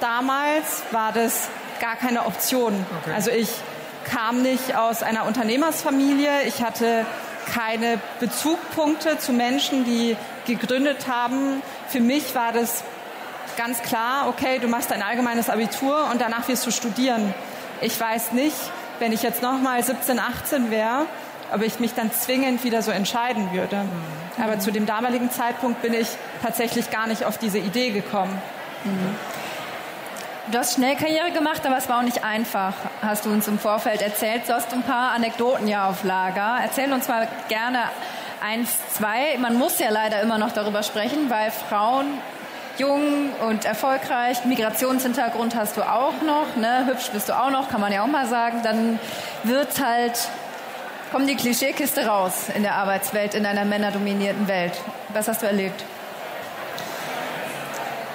damals 0.00 0.82
war 0.90 1.12
das 1.12 1.48
gar 1.80 1.96
keine 1.96 2.26
Option. 2.26 2.86
Okay. 3.02 3.12
Also 3.14 3.30
ich 3.30 3.48
kam 4.04 4.42
nicht 4.42 4.76
aus 4.76 5.02
einer 5.02 5.26
Unternehmersfamilie. 5.26 6.42
Ich 6.46 6.62
hatte 6.62 7.06
keine 7.52 7.98
Bezugpunkte 8.20 9.18
zu 9.18 9.32
Menschen, 9.32 9.84
die 9.84 10.16
gegründet 10.46 11.08
haben. 11.08 11.62
Für 11.88 12.00
mich 12.00 12.34
war 12.34 12.52
das 12.52 12.84
ganz 13.56 13.82
klar, 13.82 14.28
okay, 14.28 14.58
du 14.60 14.68
machst 14.68 14.92
ein 14.92 15.02
allgemeines 15.02 15.50
Abitur 15.50 16.08
und 16.10 16.20
danach 16.20 16.48
wirst 16.48 16.66
du 16.66 16.70
studieren. 16.70 17.34
Ich 17.80 17.98
weiß 17.98 18.32
nicht, 18.32 18.56
wenn 19.02 19.12
ich 19.12 19.22
jetzt 19.22 19.42
nochmal 19.42 19.82
17, 19.82 20.20
18 20.20 20.70
wäre, 20.70 21.06
ob 21.52 21.60
ich 21.62 21.80
mich 21.80 21.92
dann 21.92 22.12
zwingend 22.12 22.62
wieder 22.62 22.82
so 22.82 22.92
entscheiden 22.92 23.52
würde. 23.52 23.78
Mhm. 23.78 24.42
Aber 24.42 24.60
zu 24.60 24.70
dem 24.70 24.86
damaligen 24.86 25.28
Zeitpunkt 25.30 25.82
bin 25.82 25.92
ich 25.92 26.06
tatsächlich 26.40 26.90
gar 26.90 27.08
nicht 27.08 27.24
auf 27.24 27.36
diese 27.36 27.58
Idee 27.58 27.90
gekommen. 27.90 28.40
Mhm. 28.84 29.16
Du 30.52 30.58
hast 30.58 30.74
schnell 30.74 30.94
Karriere 30.94 31.32
gemacht, 31.32 31.66
aber 31.66 31.78
es 31.78 31.88
war 31.88 31.98
auch 31.98 32.02
nicht 32.02 32.22
einfach, 32.22 32.74
hast 33.00 33.26
du 33.26 33.30
uns 33.30 33.48
im 33.48 33.58
Vorfeld 33.58 34.02
erzählt. 34.02 34.42
Du 34.46 34.54
hast 34.54 34.72
ein 34.72 34.82
paar 34.82 35.10
Anekdoten 35.10 35.66
ja 35.66 35.88
auf 35.88 36.04
Lager. 36.04 36.58
Erzähl 36.62 36.92
uns 36.92 37.08
mal 37.08 37.26
gerne 37.48 37.78
eins, 38.40 38.70
zwei. 38.92 39.36
Man 39.38 39.58
muss 39.58 39.80
ja 39.80 39.90
leider 39.90 40.20
immer 40.20 40.38
noch 40.38 40.52
darüber 40.52 40.84
sprechen, 40.84 41.28
weil 41.28 41.50
Frauen 41.50 42.06
jung 42.78 43.30
und 43.48 43.64
erfolgreich, 43.64 44.44
Migrationshintergrund 44.44 45.54
hast 45.54 45.76
du 45.76 45.82
auch 45.82 46.22
noch, 46.22 46.56
ne? 46.56 46.86
hübsch 46.86 47.10
bist 47.10 47.28
du 47.28 47.38
auch 47.38 47.50
noch, 47.50 47.68
kann 47.68 47.80
man 47.80 47.92
ja 47.92 48.02
auch 48.02 48.08
mal 48.08 48.26
sagen, 48.26 48.60
dann 48.62 48.98
wird 49.44 49.80
halt, 49.84 50.28
kommt 51.10 51.28
die 51.28 51.36
Klischeekiste 51.36 52.06
raus 52.06 52.46
in 52.54 52.62
der 52.62 52.74
Arbeitswelt, 52.76 53.34
in 53.34 53.46
einer 53.46 53.64
männerdominierten 53.64 54.48
Welt. 54.48 54.72
Was 55.12 55.28
hast 55.28 55.42
du 55.42 55.46
erlebt? 55.46 55.84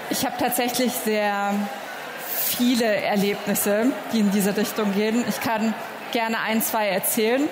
Ich 0.09 0.25
habe 0.25 0.35
tatsächlich 0.39 0.93
sehr 0.93 1.53
viele 2.25 2.85
Erlebnisse, 2.85 3.91
die 4.13 4.19
in 4.19 4.31
diese 4.31 4.55
Richtung 4.55 4.93
gehen. 4.93 5.23
Ich 5.27 5.41
kann 5.41 5.73
gerne 6.11 6.39
ein, 6.39 6.61
zwei 6.61 6.87
erzählen. 6.87 7.47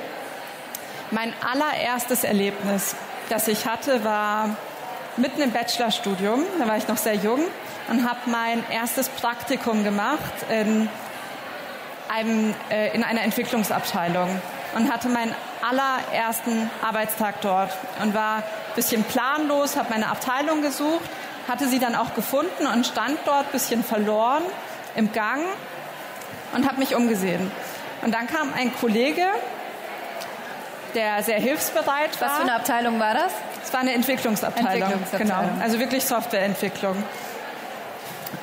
Mein 1.12 1.33
allererstes 1.41 2.24
Erlebnis, 2.24 2.95
das 3.29 3.47
ich 3.47 3.67
hatte, 3.67 4.03
war 4.03 4.55
mitten 5.17 5.41
im 5.41 5.51
Bachelorstudium, 5.51 6.43
da 6.60 6.67
war 6.67 6.77
ich 6.77 6.88
noch 6.88 6.98
sehr 6.98 7.15
jung 7.15 7.39
und 7.89 8.07
habe 8.07 8.19
mein 8.25 8.63
erstes 8.69 9.10
Praktikum 9.10 9.84
gemacht 9.84 10.34
in, 10.50 10.89
einem, 12.10 12.53
äh, 12.69 12.93
in 12.95 13.03
einer 13.03 13.22
Entwicklungsabteilung 13.22 14.29
und 14.75 14.91
hatte 14.91 15.07
meinen 15.10 15.34
allerersten 15.62 16.69
Arbeitstag 16.81 17.41
dort 17.41 17.72
und 18.01 18.13
war 18.13 18.38
ein 18.38 18.43
bisschen 18.75 19.03
planlos, 19.03 19.77
habe 19.77 19.89
meine 19.89 20.07
Abteilung 20.07 20.62
gesucht, 20.62 21.10
hatte 21.48 21.67
sie 21.67 21.79
dann 21.79 21.95
auch 21.95 22.13
gefunden 22.13 22.67
und 22.67 22.86
stand 22.86 23.17
dort 23.25 23.45
ein 23.45 23.51
bisschen 23.51 23.84
verloren 23.84 24.43
im 24.95 25.12
Gang 25.12 25.43
und 26.53 26.67
habe 26.67 26.79
mich 26.79 26.95
umgesehen. 26.95 27.51
Und 28.01 28.13
dann 28.13 28.27
kam 28.27 28.53
ein 28.53 28.75
Kollege, 28.75 29.25
der 30.93 31.24
sehr 31.24 31.39
hilfsbereit 31.39 32.19
war. 32.19 32.29
Was 32.29 32.36
für 32.38 32.43
eine 32.43 32.55
Abteilung 32.55 33.00
war 33.00 33.13
das? 33.13 33.31
Es 33.65 33.74
war 33.74 33.79
eine 33.79 33.93
Entwicklungsabteilung. 33.93 34.91
Entwicklungsabteilung. 34.91 35.50
Genau, 35.50 35.63
also 35.63 35.79
wirklich 35.79 36.05
Softwareentwicklung. 36.05 37.03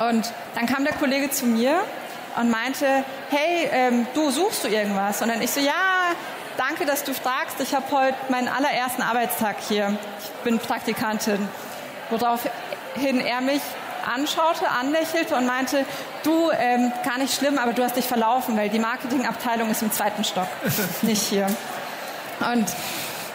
Und 0.01 0.33
dann 0.55 0.67
kam 0.67 0.85
der 0.85 0.95
Kollege 0.95 1.31
zu 1.31 1.47
mir 1.47 1.81
und 2.37 2.51
meinte, 2.51 2.87
hey, 3.31 3.69
ähm, 3.71 4.07
du 4.15 4.31
suchst 4.31 4.65
du 4.65 4.69
irgendwas? 4.69 5.23
Und 5.23 5.29
dann 5.29 5.41
ich 5.41 5.51
so, 5.51 5.61
ja, 5.61 5.73
danke, 6.57 6.87
dass 6.87 7.05
du 7.05 7.15
fragst. 7.15 7.61
Ich 7.61 7.73
habe 7.75 7.85
heute 7.93 8.17
meinen 8.31 8.49
allerersten 8.49 9.03
Arbeitstag 9.03 9.57
hier. 9.69 9.97
Ich 10.21 10.31
bin 10.43 10.59
Praktikantin. 10.59 11.49
Woraufhin 12.11 13.21
er 13.21 13.41
mich 13.43 13.63
anschaute, 14.13 14.69
anlächelte 14.69 15.37
und 15.37 15.47
meinte, 15.47 15.85
du, 16.25 16.51
ähm, 16.51 16.93
gar 17.05 17.19
nicht 17.19 17.35
schlimm, 17.35 17.59
aber 17.59 17.73
du 17.73 17.85
hast 17.85 17.97
dich 17.97 18.07
verlaufen, 18.07 18.57
weil 18.57 18.69
die 18.69 18.81
Marketingabteilung 18.81 19.71
ist 19.71 19.83
im 19.83 19.93
zweiten 19.93 20.25
Stock, 20.25 20.49
nicht 21.03 21.23
hier. 21.23 21.47
Und 22.53 22.67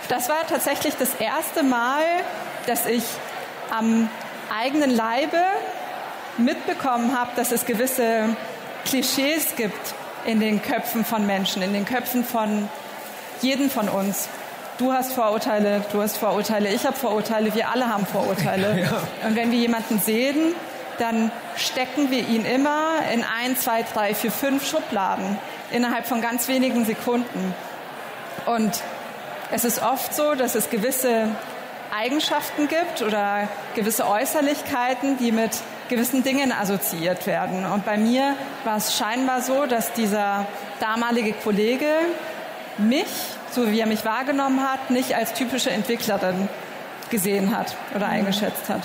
das 0.10 0.30
war 0.30 0.46
tatsächlich 0.48 0.96
das 0.96 1.16
erste 1.16 1.64
Mal, 1.64 2.02
dass 2.66 2.86
ich 2.86 3.04
am 3.70 4.10
eigenen 4.56 4.96
Leibe 4.96 5.42
mitbekommen 6.38 7.18
habe, 7.18 7.32
dass 7.36 7.52
es 7.52 7.66
gewisse 7.66 8.36
Klischees 8.86 9.56
gibt 9.56 9.94
in 10.26 10.40
den 10.40 10.62
Köpfen 10.62 11.04
von 11.04 11.26
Menschen, 11.26 11.62
in 11.62 11.74
den 11.74 11.86
Köpfen 11.86 12.24
von 12.24 12.70
jedem 13.42 13.70
von 13.70 13.90
uns. 13.90 14.30
Du 14.78 14.94
hast 14.94 15.14
Vorurteile, 15.14 15.84
du 15.92 16.02
hast 16.02 16.18
Vorurteile, 16.18 16.70
ich 16.70 16.86
habe 16.86 16.96
Vorurteile, 16.96 17.54
wir 17.56 17.70
alle 17.70 17.88
haben 17.88 18.06
Vorurteile. 18.06 18.78
Ja. 18.88 19.28
Und 19.28 19.36
wenn 19.36 19.52
wir 19.52 19.58
jemanden 19.58 20.00
sehen, 20.00 20.54
dann 21.00 21.32
stecken 21.56 22.12
wir 22.12 22.28
ihn 22.28 22.46
immer 22.46 23.00
in 23.14 23.24
ein, 23.24 23.58
zwei, 23.58 23.84
drei, 23.84 24.14
vier, 24.14 24.32
fünf 24.32 24.68
Schubladen 24.68 25.38
innerhalb 25.72 26.06
von 26.06 26.22
ganz 26.22 26.48
wenigen 26.48 26.86
Sekunden. 26.86 27.54
Und 28.46 28.82
es 29.51 29.63
ist 29.63 29.82
oft 29.82 30.13
so, 30.13 30.36
dass 30.36 30.56
es 30.56 30.70
gewisse 30.70 31.30
Eigenschaften 31.96 32.68
gibt 32.68 33.01
oder 33.01 33.48
gewisse 33.75 34.08
Äußerlichkeiten, 34.08 35.18
die 35.18 35.32
mit 35.32 35.51
gewissen 35.89 36.24
Dingen 36.24 36.51
assoziiert 36.51 37.25
werden. 37.27 37.66
Und 37.66 37.86
bei 37.86 37.98
mir 37.98 38.36
war 38.66 38.77
es 38.77 38.98
scheinbar 38.98 39.42
so, 39.42 39.66
dass 39.66 39.94
dieser 39.94 40.46
damalige 40.80 41.34
Kollege 41.34 41.88
mich, 42.77 43.08
so 43.51 43.72
wie 43.72 43.80
er 43.80 43.88
mich 43.88 44.04
wahrgenommen 44.04 44.62
hat, 44.62 44.89
nicht 44.89 45.16
als 45.16 45.34
typische 45.34 45.72
Entwicklerin 45.72 46.50
gesehen 47.10 47.56
hat 47.58 47.75
oder 47.96 48.08
mhm. 48.08 48.13
eingeschätzt 48.13 48.68
hat. 48.68 48.82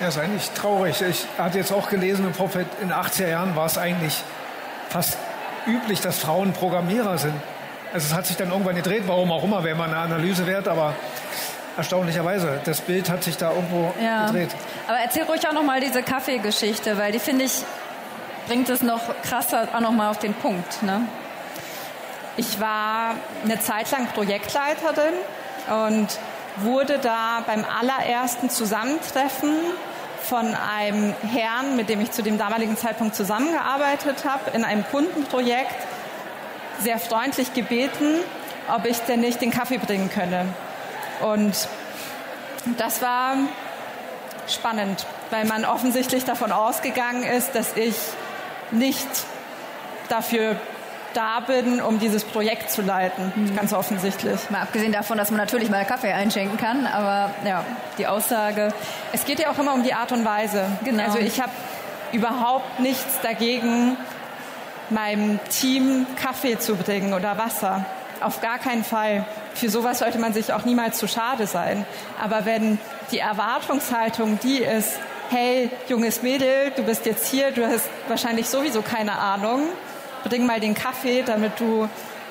Ja, 0.00 0.08
ist 0.08 0.18
eigentlich 0.18 0.50
traurig. 0.50 1.00
Ich 1.00 1.26
hatte 1.38 1.58
jetzt 1.58 1.72
auch 1.72 1.88
gelesen 1.88 2.26
in 2.26 2.88
den 2.88 2.92
80er 2.92 3.26
Jahren 3.26 3.56
war 3.56 3.66
es 3.66 3.78
eigentlich 3.78 4.22
fast 4.90 5.16
üblich, 5.66 6.00
dass 6.00 6.18
Frauen 6.18 6.52
Programmierer 6.52 7.18
sind. 7.18 7.34
Also 7.92 8.06
es 8.06 8.14
hat 8.14 8.26
sich 8.26 8.36
dann 8.36 8.50
irgendwann 8.50 8.76
gedreht, 8.76 9.04
warum 9.06 9.32
auch 9.32 9.44
immer, 9.44 9.64
wäre 9.64 9.76
mal 9.76 9.86
eine 9.86 9.96
Analyse 9.96 10.46
wert, 10.46 10.68
aber 10.68 10.94
erstaunlicherweise. 11.76 12.60
Das 12.64 12.80
Bild 12.80 13.08
hat 13.08 13.22
sich 13.22 13.36
da 13.36 13.52
irgendwo 13.52 13.94
ja. 14.02 14.26
gedreht. 14.26 14.50
Aber 14.86 14.98
erzähl 14.98 15.22
ruhig 15.22 15.46
auch 15.48 15.52
nochmal 15.52 15.80
diese 15.80 16.02
Kaffeegeschichte, 16.02 16.98
weil 16.98 17.12
die 17.12 17.18
finde 17.18 17.46
ich, 17.46 17.62
bringt 18.46 18.68
es 18.68 18.82
noch 18.82 19.00
krasser 19.22 19.68
auch 19.74 19.80
nochmal 19.80 20.10
auf 20.10 20.18
den 20.18 20.34
Punkt. 20.34 20.82
Ne? 20.82 21.02
Ich 22.36 22.60
war 22.60 23.14
eine 23.44 23.58
Zeit 23.60 23.90
lang 23.90 24.06
Projektleiterin 24.08 25.14
und 25.70 26.08
wurde 26.56 26.98
da 26.98 27.42
beim 27.46 27.64
allerersten 27.64 28.50
Zusammentreffen 28.50 29.54
von 30.22 30.54
einem 30.54 31.14
Herrn, 31.32 31.76
mit 31.76 31.88
dem 31.88 32.00
ich 32.00 32.10
zu 32.10 32.22
dem 32.22 32.36
damaligen 32.36 32.76
Zeitpunkt 32.76 33.14
zusammengearbeitet 33.14 34.24
habe, 34.24 34.50
in 34.50 34.64
einem 34.64 34.84
Kundenprojekt 34.90 35.74
sehr 36.80 36.98
freundlich 36.98 37.54
gebeten, 37.54 38.16
ob 38.74 38.84
ich 38.84 38.98
denn 39.00 39.20
nicht 39.20 39.40
den 39.40 39.50
Kaffee 39.50 39.78
bringen 39.78 40.10
könne. 40.10 40.46
Und 41.20 41.68
das 42.76 43.02
war 43.02 43.36
spannend, 44.46 45.06
weil 45.30 45.44
man 45.44 45.64
offensichtlich 45.64 46.24
davon 46.24 46.52
ausgegangen 46.52 47.22
ist, 47.22 47.54
dass 47.54 47.76
ich 47.76 47.96
nicht 48.70 49.08
dafür 50.08 50.56
da 51.14 51.40
bin, 51.40 51.80
um 51.80 51.98
dieses 51.98 52.24
Projekt 52.24 52.70
zu 52.70 52.82
leiten. 52.82 53.32
Mhm. 53.34 53.56
Ganz 53.56 53.72
offensichtlich. 53.72 54.50
Mal 54.50 54.62
abgesehen 54.62 54.92
davon, 54.92 55.18
dass 55.18 55.30
man 55.30 55.38
natürlich 55.38 55.70
mal 55.70 55.84
Kaffee 55.84 56.12
einschenken 56.12 56.58
kann, 56.58 56.86
aber 56.86 57.34
ja, 57.44 57.64
die 57.96 58.06
Aussage. 58.06 58.72
Es 59.12 59.24
geht 59.24 59.40
ja 59.40 59.50
auch 59.50 59.58
immer 59.58 59.74
um 59.74 59.82
die 59.82 59.94
Art 59.94 60.12
und 60.12 60.24
Weise. 60.24 60.66
Genau. 60.84 61.04
Also 61.04 61.18
ich 61.18 61.40
habe 61.40 61.52
überhaupt 62.12 62.80
nichts 62.80 63.20
dagegen, 63.22 63.96
meinem 64.90 65.38
Team 65.50 66.06
Kaffee 66.20 66.58
zu 66.58 66.76
bringen 66.76 67.12
oder 67.12 67.38
Wasser. 67.38 67.84
Auf 68.20 68.40
gar 68.40 68.58
keinen 68.58 68.84
Fall. 68.84 69.24
Für 69.54 69.68
sowas 69.68 70.00
sollte 70.00 70.18
man 70.18 70.32
sich 70.32 70.52
auch 70.52 70.64
niemals 70.64 70.98
zu 70.98 71.06
schade 71.06 71.46
sein. 71.46 71.86
Aber 72.22 72.44
wenn 72.44 72.78
die 73.12 73.18
Erwartungshaltung 73.18 74.38
die 74.42 74.58
ist, 74.58 74.98
hey, 75.30 75.70
junges 75.88 76.22
Mädel, 76.22 76.72
du 76.76 76.82
bist 76.82 77.06
jetzt 77.06 77.26
hier, 77.26 77.50
du 77.52 77.66
hast 77.66 77.88
wahrscheinlich 78.08 78.48
sowieso 78.48 78.82
keine 78.82 79.18
Ahnung, 79.18 79.68
bring 80.24 80.46
mal 80.46 80.60
den 80.60 80.74
Kaffee, 80.74 81.22
damit 81.24 81.60
du 81.60 81.88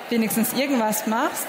wenigstens 0.10 0.54
irgendwas 0.54 1.08
machst, 1.08 1.48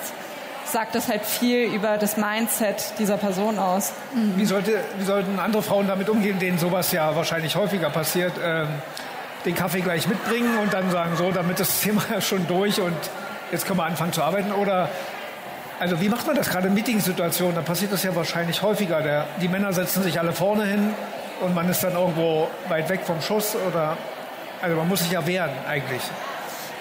sagt 0.64 0.94
das 0.94 1.08
halt 1.08 1.24
viel 1.24 1.72
über 1.72 1.96
das 1.96 2.16
Mindset 2.16 2.92
dieser 2.98 3.16
Person 3.16 3.58
aus. 3.58 3.92
Wie, 4.36 4.44
sollte, 4.44 4.80
wie 4.98 5.04
sollten 5.04 5.38
andere 5.38 5.62
Frauen 5.62 5.88
damit 5.88 6.08
umgehen, 6.08 6.38
denen 6.38 6.58
sowas 6.58 6.92
ja 6.92 7.14
wahrscheinlich 7.16 7.56
häufiger 7.56 7.90
passiert? 7.90 8.32
Ähm, 8.44 8.68
den 9.48 9.54
Kaffee 9.54 9.80
gleich 9.80 10.06
mitbringen 10.06 10.58
und 10.58 10.74
dann 10.74 10.90
sagen, 10.90 11.16
so, 11.16 11.30
damit 11.32 11.58
das 11.58 11.80
Thema 11.80 12.02
ja 12.10 12.20
schon 12.20 12.46
durch 12.46 12.80
und 12.80 12.96
jetzt 13.50 13.66
können 13.66 13.78
wir 13.78 13.84
anfangen 13.84 14.12
zu 14.12 14.22
arbeiten? 14.22 14.52
Oder, 14.52 14.90
also 15.80 16.00
wie 16.00 16.08
macht 16.08 16.26
man 16.26 16.36
das 16.36 16.50
gerade 16.50 16.68
in 16.68 16.74
Meetingsituationen? 16.74 17.54
Da 17.54 17.62
passiert 17.62 17.92
das 17.92 18.02
ja 18.02 18.14
wahrscheinlich 18.14 18.62
häufiger. 18.62 19.00
Der, 19.00 19.26
die 19.40 19.48
Männer 19.48 19.72
setzen 19.72 20.02
sich 20.02 20.20
alle 20.20 20.32
vorne 20.32 20.66
hin 20.66 20.94
und 21.40 21.54
man 21.54 21.68
ist 21.68 21.82
dann 21.82 21.94
irgendwo 21.94 22.48
weit 22.68 22.88
weg 22.90 23.00
vom 23.04 23.22
Schuss 23.22 23.56
oder, 23.56 23.96
also 24.60 24.76
man 24.76 24.86
muss 24.86 25.00
sich 25.00 25.10
ja 25.10 25.26
wehren 25.26 25.50
eigentlich. 25.66 26.02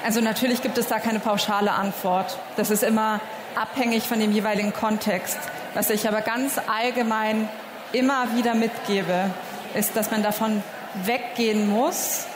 Also 0.05 0.19
natürlich 0.21 0.61
gibt 0.61 0.77
es 0.77 0.87
da 0.87 0.99
keine 0.99 1.19
pauschale 1.19 1.71
Antwort. 1.71 2.37
Das 2.57 2.69
ist 2.69 2.83
immer 2.83 3.21
abhängig 3.55 4.03
von 4.03 4.19
dem 4.19 4.31
jeweiligen 4.31 4.73
Kontext. 4.73 5.39
Was 5.73 5.89
ich 5.89 6.07
aber 6.07 6.21
ganz 6.21 6.59
allgemein 6.67 7.47
immer 7.93 8.25
wieder 8.35 8.55
mitgebe, 8.55 9.31
ist, 9.73 9.95
dass 9.95 10.11
man 10.11 10.21
davon 10.21 10.61
weggehen 11.05 11.69
muss, 11.69 12.26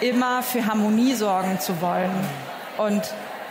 immer 0.00 0.42
für 0.42 0.66
Harmonie 0.66 1.14
sorgen 1.14 1.60
zu 1.60 1.80
wollen 1.80 2.12
und 2.78 3.02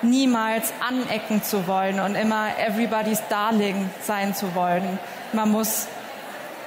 niemals 0.02 0.74
anecken 0.86 1.44
zu 1.44 1.68
wollen 1.68 2.00
und 2.00 2.16
immer 2.16 2.48
everybody's 2.60 3.24
darling 3.30 3.90
sein 4.02 4.36
zu 4.36 4.54
wollen. 4.56 5.00
Man 5.32 5.52
muss 5.52 5.88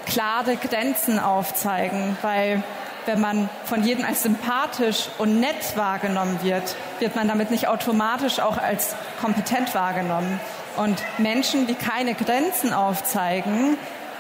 klare 0.07 0.57
Grenzen 0.57 1.19
aufzeigen, 1.19 2.17
weil 2.23 2.63
wenn 3.05 3.21
man 3.21 3.49
von 3.65 3.85
jedem 3.85 4.05
als 4.05 4.23
sympathisch 4.23 5.09
und 5.19 5.39
nett 5.41 5.77
wahrgenommen 5.77 6.39
wird, 6.43 6.75
wird 6.99 7.15
man 7.15 7.29
damit 7.29 7.51
nicht 7.51 7.69
automatisch 7.69 8.41
auch 8.41 8.59
als 8.59 8.97
kompetent 9.21 9.75
wahrgenommen. 9.75 10.41
Und 10.77 11.01
Menschen, 11.19 11.67
die 11.67 11.75
keine 11.75 12.15
Grenzen 12.15 12.73
aufzeigen, 12.73 13.79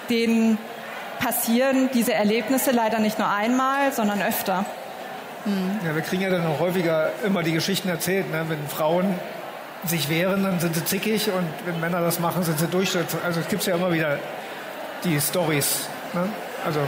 denen 0.08 0.58
passieren 1.18 1.90
diese 1.94 2.14
Erlebnisse 2.14 2.70
leider 2.70 2.98
nicht 2.98 3.18
nur 3.18 3.28
einmal, 3.28 3.92
sondern 3.92 4.22
öfter. 4.22 4.64
Ja, 5.84 5.94
wir 5.94 6.02
kriegen 6.02 6.22
ja 6.22 6.30
dann 6.30 6.44
auch 6.46 6.58
häufiger 6.58 7.10
immer 7.24 7.42
die 7.42 7.52
Geschichten 7.52 7.88
erzählt. 7.88 8.30
Ne? 8.30 8.44
Wenn 8.48 8.66
Frauen 8.68 9.14
sich 9.84 10.08
wehren, 10.08 10.42
dann 10.42 10.58
sind 10.58 10.74
sie 10.74 10.84
zickig 10.84 11.30
und 11.30 11.46
wenn 11.64 11.78
Männer 11.80 12.00
das 12.00 12.18
machen, 12.18 12.42
sind 12.42 12.58
sie 12.58 12.66
durchsetzend. 12.66 13.24
Also 13.24 13.40
es 13.40 13.48
gibt 13.48 13.64
ja 13.64 13.76
immer 13.76 13.92
wieder 13.92 14.18
die 15.04 15.20
Stories. 15.20 15.88
Ne? 16.14 16.28
Also 16.64 16.80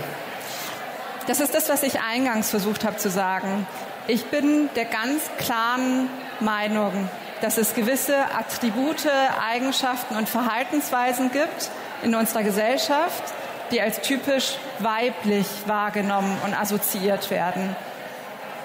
das 1.29 1.41
ist 1.41 1.55
das, 1.55 1.69
was 1.69 1.83
ich 1.83 2.01
eingangs 2.01 2.51
versucht 2.51 2.85
habe 2.85 2.97
zu 2.97 3.11
sagen. 3.11 3.67
Ich 4.07 4.25
bin 4.27 4.71
der 4.75 4.87
ganz 4.87 5.23
klaren 5.37 6.09
Meinung, 6.41 7.09
dass 7.43 7.59
es 7.59 7.75
gewisse 7.75 8.17
Attribute, 8.37 9.07
Eigenschaften 9.47 10.17
und 10.17 10.29
Verhaltensweisen 10.29 11.31
gibt 11.31 11.71
in 12.03 12.15
unserer 12.15 12.43
Gesellschaft, 12.43 13.23
die 13.71 13.83
als 13.83 14.01
typisch 14.01 14.57
weiblich 14.79 15.47
wahrgenommen 15.67 16.35
und 16.45 16.59
assoziiert 16.59 17.31
werden. 17.31 17.77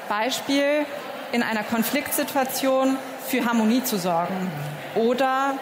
Beispiel 0.07 0.85
in 1.31 1.43
einer 1.43 1.63
Konfliktsituation 1.63 2.97
für 3.27 3.45
Harmonie 3.45 3.83
zu 3.83 3.97
sorgen 3.97 4.51
oder 4.95 5.55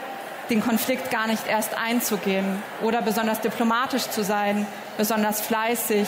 den 0.50 0.62
Konflikt 0.62 1.10
gar 1.12 1.28
nicht 1.28 1.48
erst 1.48 1.78
einzugehen 1.78 2.62
oder 2.82 3.02
besonders 3.02 3.40
diplomatisch 3.40 4.10
zu 4.10 4.24
sein, 4.24 4.68
besonders 4.98 5.42
fleißig, 5.42 6.08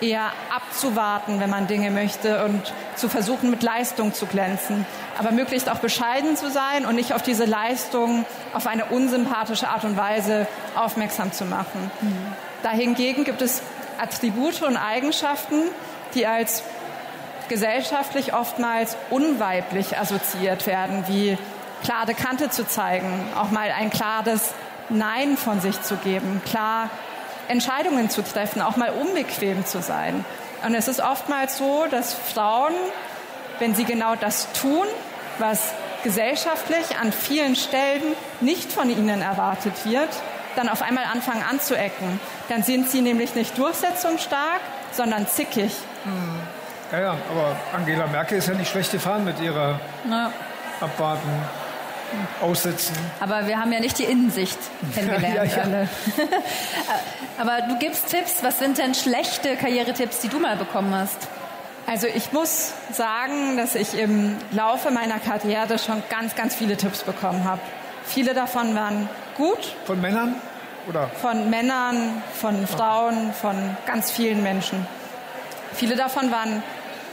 eher 0.00 0.32
abzuwarten, 0.54 1.40
wenn 1.40 1.50
man 1.50 1.66
Dinge 1.66 1.90
möchte 1.90 2.44
und 2.44 2.60
zu 2.96 3.08
versuchen, 3.08 3.50
mit 3.50 3.62
Leistung 3.62 4.12
zu 4.12 4.26
glänzen. 4.26 4.84
Aber 5.18 5.30
möglichst 5.30 5.70
auch 5.70 5.78
bescheiden 5.78 6.36
zu 6.36 6.50
sein 6.50 6.84
und 6.84 6.96
nicht 6.96 7.14
auf 7.14 7.22
diese 7.22 7.44
Leistung 7.44 8.26
auf 8.52 8.66
eine 8.66 8.86
unsympathische 8.86 9.68
Art 9.68 9.84
und 9.84 9.96
Weise 9.96 10.46
aufmerksam 10.74 11.32
zu 11.32 11.44
machen. 11.44 11.90
Mhm. 12.00 12.32
Dahingegen 12.62 13.24
gibt 13.24 13.40
es 13.40 13.62
Attribute 13.98 14.62
und 14.62 14.76
Eigenschaften, 14.76 15.62
die 16.14 16.26
als 16.26 16.62
gesellschaftlich 17.48 18.34
oftmals 18.34 18.96
unweiblich 19.10 19.98
assoziiert 19.98 20.66
werden, 20.66 21.04
wie 21.08 21.38
klare 21.84 22.14
Kante 22.14 22.50
zu 22.50 22.66
zeigen, 22.66 23.28
auch 23.36 23.50
mal 23.50 23.70
ein 23.70 23.90
klares 23.90 24.54
Nein 24.88 25.36
von 25.36 25.60
sich 25.60 25.80
zu 25.82 25.96
geben, 25.96 26.40
klar 26.44 26.90
Entscheidungen 27.48 28.10
zu 28.10 28.22
treffen, 28.22 28.62
auch 28.62 28.76
mal 28.76 28.90
unbequem 28.90 29.64
zu 29.66 29.80
sein. 29.80 30.24
Und 30.64 30.74
es 30.74 30.88
ist 30.88 31.00
oftmals 31.00 31.58
so, 31.58 31.86
dass 31.90 32.14
Frauen, 32.14 32.72
wenn 33.58 33.74
sie 33.74 33.84
genau 33.84 34.16
das 34.16 34.48
tun, 34.52 34.86
was 35.38 35.72
gesellschaftlich 36.02 36.98
an 37.00 37.12
vielen 37.12 37.56
Stellen 37.56 38.02
nicht 38.40 38.72
von 38.72 38.90
ihnen 38.90 39.22
erwartet 39.22 39.74
wird, 39.84 40.08
dann 40.56 40.68
auf 40.68 40.82
einmal 40.82 41.04
anfangen 41.04 41.42
anzuecken. 41.42 42.20
Dann 42.48 42.62
sind 42.62 42.90
sie 42.90 43.02
nämlich 43.02 43.34
nicht 43.34 43.58
durchsetzungsstark, 43.58 44.60
sondern 44.92 45.26
zickig. 45.26 45.72
Hm. 46.04 46.40
Ja, 46.96 47.02
ja, 47.02 47.16
aber 47.30 47.56
Angela 47.74 48.06
Merkel 48.06 48.38
ist 48.38 48.48
ja 48.48 48.54
nicht 48.54 48.70
schlecht 48.70 48.90
gefahren 48.90 49.22
mit 49.22 49.38
ihrer 49.38 49.78
Na. 50.08 50.32
Abwarten 50.80 51.28
aussitzen. 52.40 52.96
Aber 53.20 53.46
wir 53.46 53.58
haben 53.58 53.70
ja 53.70 53.80
nicht 53.80 53.98
die 53.98 54.04
Innensicht 54.04 54.56
kennengelernt 54.94 55.36
ja, 55.36 55.44
ja, 55.44 55.56
ja. 55.56 55.62
alle. 55.62 55.88
Aber 57.38 57.68
du 57.68 57.78
gibst 57.78 58.08
Tipps. 58.08 58.42
Was 58.42 58.58
sind 58.58 58.78
denn 58.78 58.94
schlechte 58.94 59.56
Karrieretipps, 59.56 60.20
die 60.20 60.28
du 60.28 60.38
mal 60.38 60.56
bekommen 60.56 60.94
hast? 60.94 61.28
Also 61.86 62.06
ich 62.06 62.32
muss 62.32 62.72
sagen, 62.92 63.58
dass 63.58 63.74
ich 63.74 63.98
im 63.98 64.34
Laufe 64.52 64.90
meiner 64.90 65.18
Karriere 65.18 65.78
schon 65.78 66.02
ganz, 66.08 66.34
ganz 66.34 66.54
viele 66.54 66.78
Tipps 66.78 67.02
bekommen 67.02 67.44
habe. 67.44 67.60
Viele 68.06 68.32
davon 68.32 68.74
waren 68.74 69.06
gut. 69.36 69.74
Von 69.84 70.00
Männern? 70.00 70.36
Oder? 70.88 71.08
Von 71.20 71.50
Männern, 71.50 72.22
von 72.32 72.66
Frauen, 72.66 73.34
von 73.34 73.76
ganz 73.86 74.10
vielen 74.10 74.42
Menschen. 74.42 74.86
Viele 75.74 75.94
davon 75.94 76.30
waren 76.30 76.62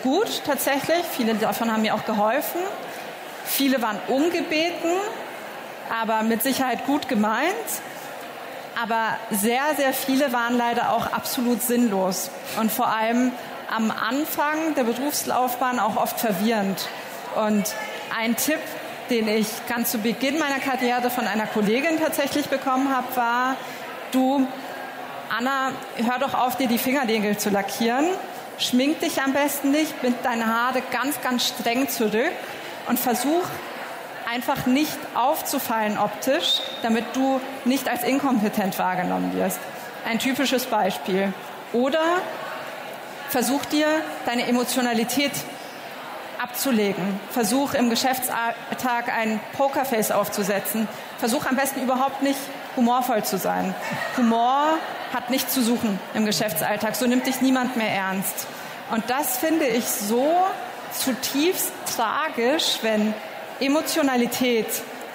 gut 0.04 0.44
tatsächlich. 0.46 1.04
Viele 1.16 1.34
davon 1.36 1.72
haben 1.72 1.82
mir 1.82 1.96
auch 1.96 2.06
geholfen. 2.06 2.62
Viele 3.46 3.82
waren 3.82 4.00
ungebeten, 4.08 4.92
aber 6.02 6.24
mit 6.24 6.44
Sicherheit 6.44 6.86
gut 6.86 7.08
gemeint. 7.08 7.54
Aber 8.82 9.18
sehr, 9.32 9.62
sehr 9.78 9.94
viele 9.94 10.34
waren 10.34 10.58
leider 10.58 10.92
auch 10.92 11.08
absolut 11.08 11.62
sinnlos 11.62 12.32
und 12.60 12.72
vor 12.72 12.88
allem 12.88 13.32
am 13.76 13.92
Anfang 13.92 14.76
der 14.76 14.84
Berufslaufbahn 14.84 15.80
auch 15.80 15.96
oft 15.96 16.20
verwirrend. 16.20 16.88
Und 17.36 17.76
ein 18.20 18.36
Tipp, 18.36 18.60
den 19.10 19.28
ich 19.28 19.48
ganz 19.68 19.92
zu 19.92 20.00
Beginn 20.00 20.40
meiner 20.40 20.60
Karriere 20.60 21.10
von 21.10 21.28
einer 21.28 21.48
Kollegin 21.48 22.00
tatsächlich 22.00 22.48
bekommen 22.48 22.96
habe, 22.96 23.16
war, 23.16 23.56
du, 24.12 24.48
Anna, 25.36 25.72
hör 25.98 26.20
doch 26.20 26.34
auf, 26.34 26.58
dir 26.58 26.68
die 26.68 26.78
Fingernägel 26.78 27.38
zu 27.38 27.50
lackieren. 27.50 28.06
Schmink 28.58 29.00
dich 29.00 29.22
am 29.22 29.34
besten 29.34 29.72
nicht, 29.72 30.02
bind 30.02 30.18
deine 30.24 30.48
Haare 30.48 30.82
ganz, 30.92 31.20
ganz 31.22 31.48
streng 31.48 31.90
zurück 31.90 32.32
und 32.88 33.00
versuch 33.00 33.44
einfach 34.32 34.66
nicht 34.66 34.98
aufzufallen 35.16 35.98
optisch, 35.98 36.62
damit 36.82 37.06
du 37.14 37.42
nicht 37.66 37.90
als 37.90 38.04
inkompetent 38.04 38.78
wahrgenommen 38.80 39.36
wirst. 39.36 39.60
Ein 40.06 40.20
typisches 40.20 40.66
Beispiel. 40.66 41.34
Oder 41.72 42.04
versuch 43.30 43.66
dir 43.66 43.88
deine 44.26 44.48
Emotionalität 44.48 45.32
abzulegen. 46.42 47.20
Versuch 47.32 47.74
im 47.74 47.90
Geschäftsalltag 47.90 49.10
ein 49.16 49.40
Pokerface 49.58 50.12
aufzusetzen. 50.12 50.88
Versuch 51.18 51.46
am 51.46 51.56
besten 51.56 51.82
überhaupt 51.82 52.22
nicht 52.22 52.40
humorvoll 52.76 53.24
zu 53.24 53.38
sein. 53.38 53.74
Humor 54.18 54.78
hat 55.14 55.30
nichts 55.30 55.54
zu 55.54 55.62
suchen 55.62 56.00
im 56.14 56.26
Geschäftsalltag. 56.26 56.96
So 56.96 57.06
nimmt 57.06 57.28
dich 57.28 57.42
niemand 57.42 57.78
mehr 57.78 57.90
ernst. 57.90 58.48
Und 58.92 59.10
das 59.10 59.38
finde 59.38 59.66
ich 59.66 59.86
so 59.86 60.36
zutiefst 60.92 61.72
tragisch, 61.96 62.80
wenn 62.82 63.14
Emotionalität 63.60 64.68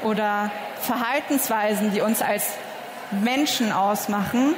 oder 0.03 0.51
Verhaltensweisen, 0.81 1.93
die 1.93 2.01
uns 2.01 2.23
als 2.23 2.45
Menschen 3.11 3.73
ausmachen, 3.73 4.55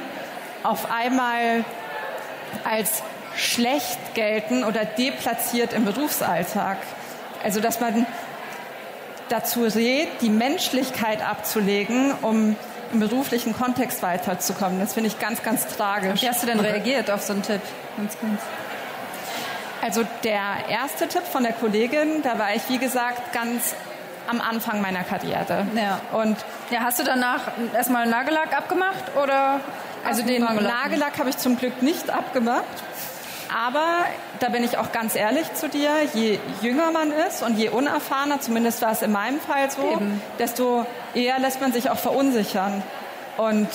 auf 0.63 0.91
einmal 0.91 1.65
als 2.63 3.01
schlecht 3.35 4.13
gelten 4.13 4.63
oder 4.63 4.85
deplatziert 4.85 5.73
im 5.73 5.85
Berufsalltag. 5.85 6.77
Also 7.43 7.59
dass 7.59 7.79
man 7.79 8.05
dazu 9.29 9.63
rät, 9.63 10.09
die 10.21 10.29
Menschlichkeit 10.29 11.25
abzulegen, 11.25 12.13
um 12.21 12.55
im 12.93 12.99
beruflichen 12.99 13.55
Kontext 13.55 14.03
weiterzukommen. 14.03 14.79
Das 14.79 14.93
finde 14.93 15.09
ich 15.09 15.19
ganz, 15.19 15.43
ganz 15.43 15.67
tragisch. 15.67 16.21
Wie 16.21 16.29
hast 16.29 16.43
du 16.43 16.47
denn 16.47 16.59
reagiert 16.59 17.09
auf 17.09 17.21
so 17.21 17.33
einen 17.33 17.43
Tipp? 17.43 17.61
Ganz, 17.97 18.17
ganz. 18.19 18.41
Also 19.81 20.03
der 20.23 20.69
erste 20.69 21.07
Tipp 21.07 21.23
von 21.23 21.43
der 21.43 21.53
Kollegin, 21.53 22.21
da 22.21 22.37
war 22.37 22.53
ich, 22.55 22.61
wie 22.69 22.77
gesagt, 22.77 23.33
ganz 23.33 23.73
am 24.27 24.39
Anfang 24.39 24.81
meiner 24.81 25.03
Karriere. 25.03 25.65
Ja. 25.75 25.99
Und 26.13 26.37
ja, 26.69 26.81
hast 26.81 26.99
du 26.99 27.03
danach 27.03 27.51
erstmal 27.73 28.07
Nagellack 28.07 28.55
abgemacht 28.55 29.15
oder? 29.21 29.59
Also 30.05 30.23
den 30.23 30.43
Nagellack 30.43 31.19
habe 31.19 31.29
ich 31.29 31.37
zum 31.37 31.57
Glück 31.57 31.81
nicht 31.81 32.09
abgemacht. 32.09 32.63
Aber 33.53 34.05
da 34.39 34.49
bin 34.49 34.63
ich 34.63 34.77
auch 34.77 34.91
ganz 34.91 35.15
ehrlich 35.15 35.53
zu 35.53 35.67
dir, 35.67 35.91
je 36.13 36.39
jünger 36.61 36.91
man 36.91 37.11
ist 37.11 37.43
und 37.43 37.57
je 37.57 37.69
unerfahrener, 37.69 38.39
zumindest 38.39 38.81
war 38.81 38.91
es 38.91 39.01
in 39.01 39.11
meinem 39.11 39.41
Fall 39.41 39.69
so, 39.69 39.81
Eben. 39.91 40.21
desto 40.39 40.85
eher 41.13 41.37
lässt 41.39 41.59
man 41.59 41.73
sich 41.73 41.89
auch 41.89 41.99
verunsichern. 41.99 42.81
Und 43.37 43.67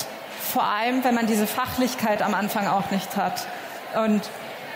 vor 0.52 0.64
allem, 0.64 1.04
wenn 1.04 1.14
man 1.14 1.26
diese 1.26 1.46
Fachlichkeit 1.46 2.22
am 2.22 2.34
Anfang 2.34 2.66
auch 2.68 2.90
nicht 2.90 3.16
hat. 3.16 3.46
Und 3.94 4.22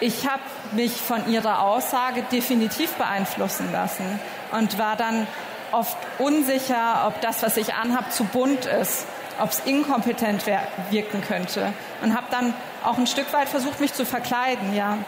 ich 0.00 0.28
habe 0.28 0.42
mich 0.72 0.92
von 0.92 1.30
ihrer 1.30 1.62
Aussage 1.62 2.22
definitiv 2.30 2.92
beeinflussen 2.94 3.70
lassen 3.72 4.20
und 4.52 4.78
war 4.78 4.96
dann 4.96 5.26
oft 5.72 5.96
unsicher, 6.18 7.04
ob 7.06 7.20
das, 7.20 7.42
was 7.42 7.56
ich 7.56 7.74
anhab, 7.74 8.12
zu 8.12 8.24
bunt 8.24 8.66
ist, 8.66 9.06
ob 9.40 9.50
es 9.50 9.60
inkompetent 9.60 10.44
wirken 10.90 11.22
könnte. 11.26 11.72
Und 12.02 12.14
habe 12.14 12.26
dann 12.30 12.54
auch 12.84 12.98
ein 12.98 13.06
Stück 13.06 13.32
weit 13.32 13.48
versucht, 13.48 13.80
mich 13.80 13.94
zu 13.94 14.04
verkleiden, 14.04 14.74
ja. 14.74 14.98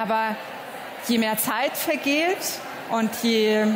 Aber 0.00 0.36
je 1.08 1.18
mehr 1.18 1.36
Zeit 1.38 1.76
vergeht 1.76 2.60
und 2.90 3.10
je 3.22 3.66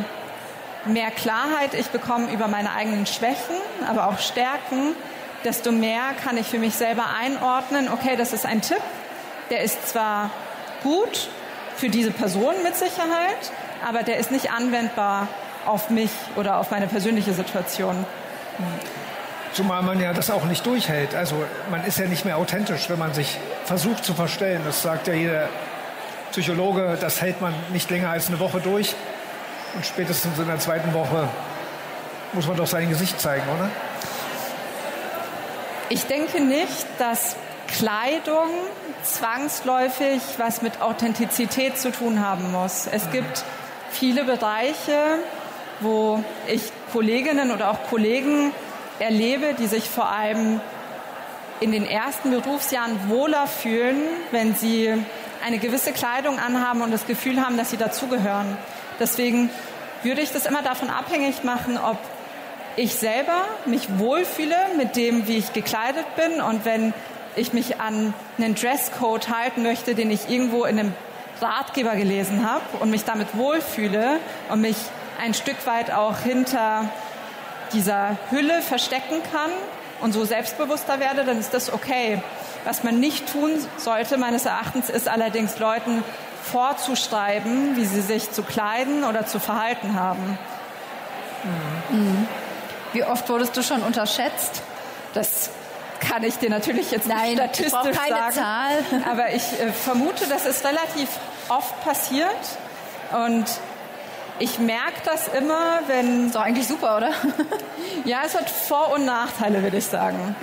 mehr 0.85 1.11
Klarheit 1.11 1.73
ich 1.73 1.87
bekomme 1.87 2.31
über 2.31 2.47
meine 2.47 2.73
eigenen 2.73 3.05
Schwächen, 3.05 3.55
aber 3.87 4.07
auch 4.07 4.19
Stärken, 4.19 4.95
desto 5.43 5.71
mehr 5.71 6.01
kann 6.23 6.37
ich 6.37 6.47
für 6.47 6.59
mich 6.59 6.75
selber 6.75 7.05
einordnen, 7.19 7.89
okay, 7.89 8.15
das 8.15 8.33
ist 8.33 8.45
ein 8.45 8.61
Tipp, 8.61 8.81
der 9.49 9.61
ist 9.61 9.89
zwar 9.89 10.29
gut 10.83 11.29
für 11.75 11.89
diese 11.89 12.11
Person 12.11 12.53
mit 12.63 12.75
Sicherheit, 12.75 13.51
aber 13.87 14.03
der 14.03 14.17
ist 14.17 14.31
nicht 14.31 14.51
anwendbar 14.51 15.27
auf 15.65 15.89
mich 15.89 16.11
oder 16.35 16.57
auf 16.57 16.71
meine 16.71 16.87
persönliche 16.87 17.33
Situation. 17.33 18.05
Zumal 19.57 19.81
man 19.81 19.99
ja 19.99 20.13
das 20.13 20.29
auch 20.29 20.43
nicht 20.43 20.63
durchhält. 20.67 21.15
Also 21.15 21.35
man 21.71 21.83
ist 21.83 21.97
ja 21.97 22.05
nicht 22.05 22.25
mehr 22.25 22.37
authentisch, 22.37 22.91
wenn 22.91 22.99
man 22.99 23.15
sich 23.15 23.39
versucht 23.65 24.05
zu 24.05 24.13
verstellen. 24.13 24.61
Das 24.63 24.83
sagt 24.83 25.07
ja 25.07 25.15
jeder 25.15 25.49
Psychologe, 26.29 26.95
das 27.01 27.21
hält 27.21 27.41
man 27.41 27.55
nicht 27.73 27.89
länger 27.89 28.11
als 28.11 28.27
eine 28.27 28.39
Woche 28.39 28.59
durch. 28.59 28.93
Und 29.73 29.83
spätestens 29.83 30.37
in 30.37 30.45
der 30.45 30.59
zweiten 30.59 30.93
Woche 30.93 31.27
muss 32.33 32.45
man 32.45 32.55
doch 32.55 32.67
sein 32.67 32.87
Gesicht 32.87 33.19
zeigen, 33.19 33.45
oder? 33.49 33.67
Ich 35.89 36.05
denke 36.05 36.39
nicht, 36.39 36.85
dass 36.99 37.35
Kleidung 37.65 38.51
zwangsläufig 39.01 40.21
was 40.37 40.61
mit 40.61 40.81
Authentizität 40.83 41.79
zu 41.79 41.91
tun 41.91 42.23
haben 42.23 42.51
muss. 42.51 42.85
Es 42.91 43.09
gibt 43.09 43.43
viele 43.89 44.23
Bereiche, 44.23 45.17
wo 45.79 46.23
ich 46.45 46.61
Kolleginnen 46.93 47.49
oder 47.49 47.71
auch 47.71 47.89
Kollegen 47.89 48.51
erlebe, 48.99 49.53
die 49.53 49.67
sich 49.67 49.89
vor 49.89 50.09
allem 50.09 50.59
in 51.59 51.71
den 51.71 51.85
ersten 51.85 52.31
Berufsjahren 52.31 53.09
wohler 53.09 53.47
fühlen, 53.47 54.01
wenn 54.31 54.55
sie 54.55 54.93
eine 55.45 55.57
gewisse 55.57 55.91
Kleidung 55.91 56.39
anhaben 56.39 56.81
und 56.81 56.91
das 56.91 57.07
Gefühl 57.07 57.41
haben, 57.41 57.57
dass 57.57 57.69
sie 57.69 57.77
dazugehören. 57.77 58.57
Deswegen 58.99 59.49
würde 60.03 60.21
ich 60.21 60.31
das 60.31 60.45
immer 60.45 60.61
davon 60.61 60.89
abhängig 60.89 61.43
machen, 61.43 61.77
ob 61.77 61.97
ich 62.75 62.95
selber 62.95 63.45
mich 63.65 63.87
wohlfühle 63.97 64.55
mit 64.77 64.95
dem, 64.95 65.27
wie 65.27 65.37
ich 65.37 65.53
gekleidet 65.53 66.05
bin 66.15 66.41
und 66.41 66.63
wenn 66.65 66.93
ich 67.35 67.53
mich 67.53 67.79
an 67.79 68.13
einen 68.37 68.55
Dresscode 68.55 69.29
halten 69.29 69.63
möchte, 69.63 69.95
den 69.95 70.11
ich 70.11 70.29
irgendwo 70.29 70.65
in 70.65 70.79
einem 70.79 70.93
Ratgeber 71.41 71.95
gelesen 71.95 72.49
habe 72.49 72.77
und 72.79 72.89
mich 72.89 73.03
damit 73.03 73.35
wohlfühle 73.35 74.19
und 74.49 74.61
mich 74.61 74.77
ein 75.21 75.33
Stück 75.33 75.65
weit 75.65 75.91
auch 75.91 76.19
hinter 76.19 76.89
dieser 77.73 78.17
Hülle 78.29 78.61
verstecken 78.61 79.21
kann 79.31 79.51
und 80.01 80.13
so 80.13 80.25
selbstbewusster 80.25 80.99
werde, 80.99 81.23
dann 81.23 81.39
ist 81.39 81.53
das 81.53 81.71
okay. 81.71 82.21
Was 82.65 82.83
man 82.83 82.99
nicht 82.99 83.31
tun 83.31 83.51
sollte, 83.77 84.17
meines 84.17 84.45
Erachtens, 84.45 84.89
ist 84.89 85.07
allerdings 85.07 85.57
Leuten 85.59 86.03
vorzuschreiben, 86.51 87.75
wie 87.75 87.85
sie 87.85 88.01
sich 88.01 88.31
zu 88.31 88.43
kleiden 88.43 89.03
oder 89.03 89.25
zu 89.25 89.39
verhalten 89.39 89.95
haben. 89.99 90.37
Mhm. 91.89 92.27
Wie 92.93 93.03
oft 93.03 93.27
wurdest 93.29 93.55
du 93.57 93.63
schon 93.63 93.81
unterschätzt? 93.83 94.61
Das 95.13 95.49
kann 95.99 96.23
ich 96.23 96.37
dir 96.37 96.49
natürlich 96.49 96.91
jetzt 96.91 97.07
Nein, 97.07 97.35
nicht 97.35 97.39
statistisch 97.39 97.91
ich 97.91 97.97
keine 97.97 98.31
sagen. 98.31 98.35
Zahl. 98.35 99.03
Aber 99.11 99.33
ich 99.33 99.59
äh, 99.59 99.71
vermute, 99.71 100.27
dass 100.27 100.45
es 100.45 100.63
relativ 100.63 101.09
oft 101.49 101.83
passiert. 101.83 102.29
Und 103.11 103.45
ich 104.39 104.59
merke 104.59 105.01
das 105.05 105.27
immer, 105.27 105.79
wenn. 105.87 106.27
Ist 106.27 106.35
doch 106.35 106.41
eigentlich 106.41 106.67
super, 106.67 106.97
oder? 106.97 107.11
ja, 108.05 108.21
es 108.25 108.35
hat 108.35 108.49
Vor- 108.49 108.93
und 108.93 109.05
Nachteile, 109.05 109.63
würde 109.63 109.77
ich 109.77 109.85
sagen. 109.85 110.35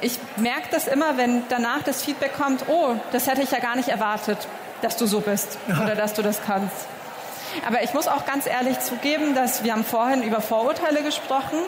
Ich 0.00 0.18
merke 0.36 0.68
das 0.70 0.86
immer, 0.86 1.16
wenn 1.16 1.42
danach 1.48 1.82
das 1.82 2.02
Feedback 2.02 2.36
kommt, 2.36 2.68
oh, 2.68 2.94
das 3.12 3.26
hätte 3.26 3.42
ich 3.42 3.50
ja 3.50 3.58
gar 3.58 3.74
nicht 3.74 3.88
erwartet, 3.88 4.38
dass 4.80 4.96
du 4.96 5.06
so 5.06 5.20
bist 5.20 5.58
oder 5.82 5.96
dass 5.96 6.14
du 6.14 6.22
das 6.22 6.40
kannst. 6.46 6.86
Aber 7.66 7.82
ich 7.82 7.94
muss 7.94 8.06
auch 8.06 8.24
ganz 8.24 8.46
ehrlich 8.46 8.78
zugeben, 8.78 9.34
dass 9.34 9.64
wir 9.64 9.72
haben 9.72 9.84
vorhin 9.84 10.22
über 10.22 10.40
Vorurteile 10.40 11.02
gesprochen 11.02 11.58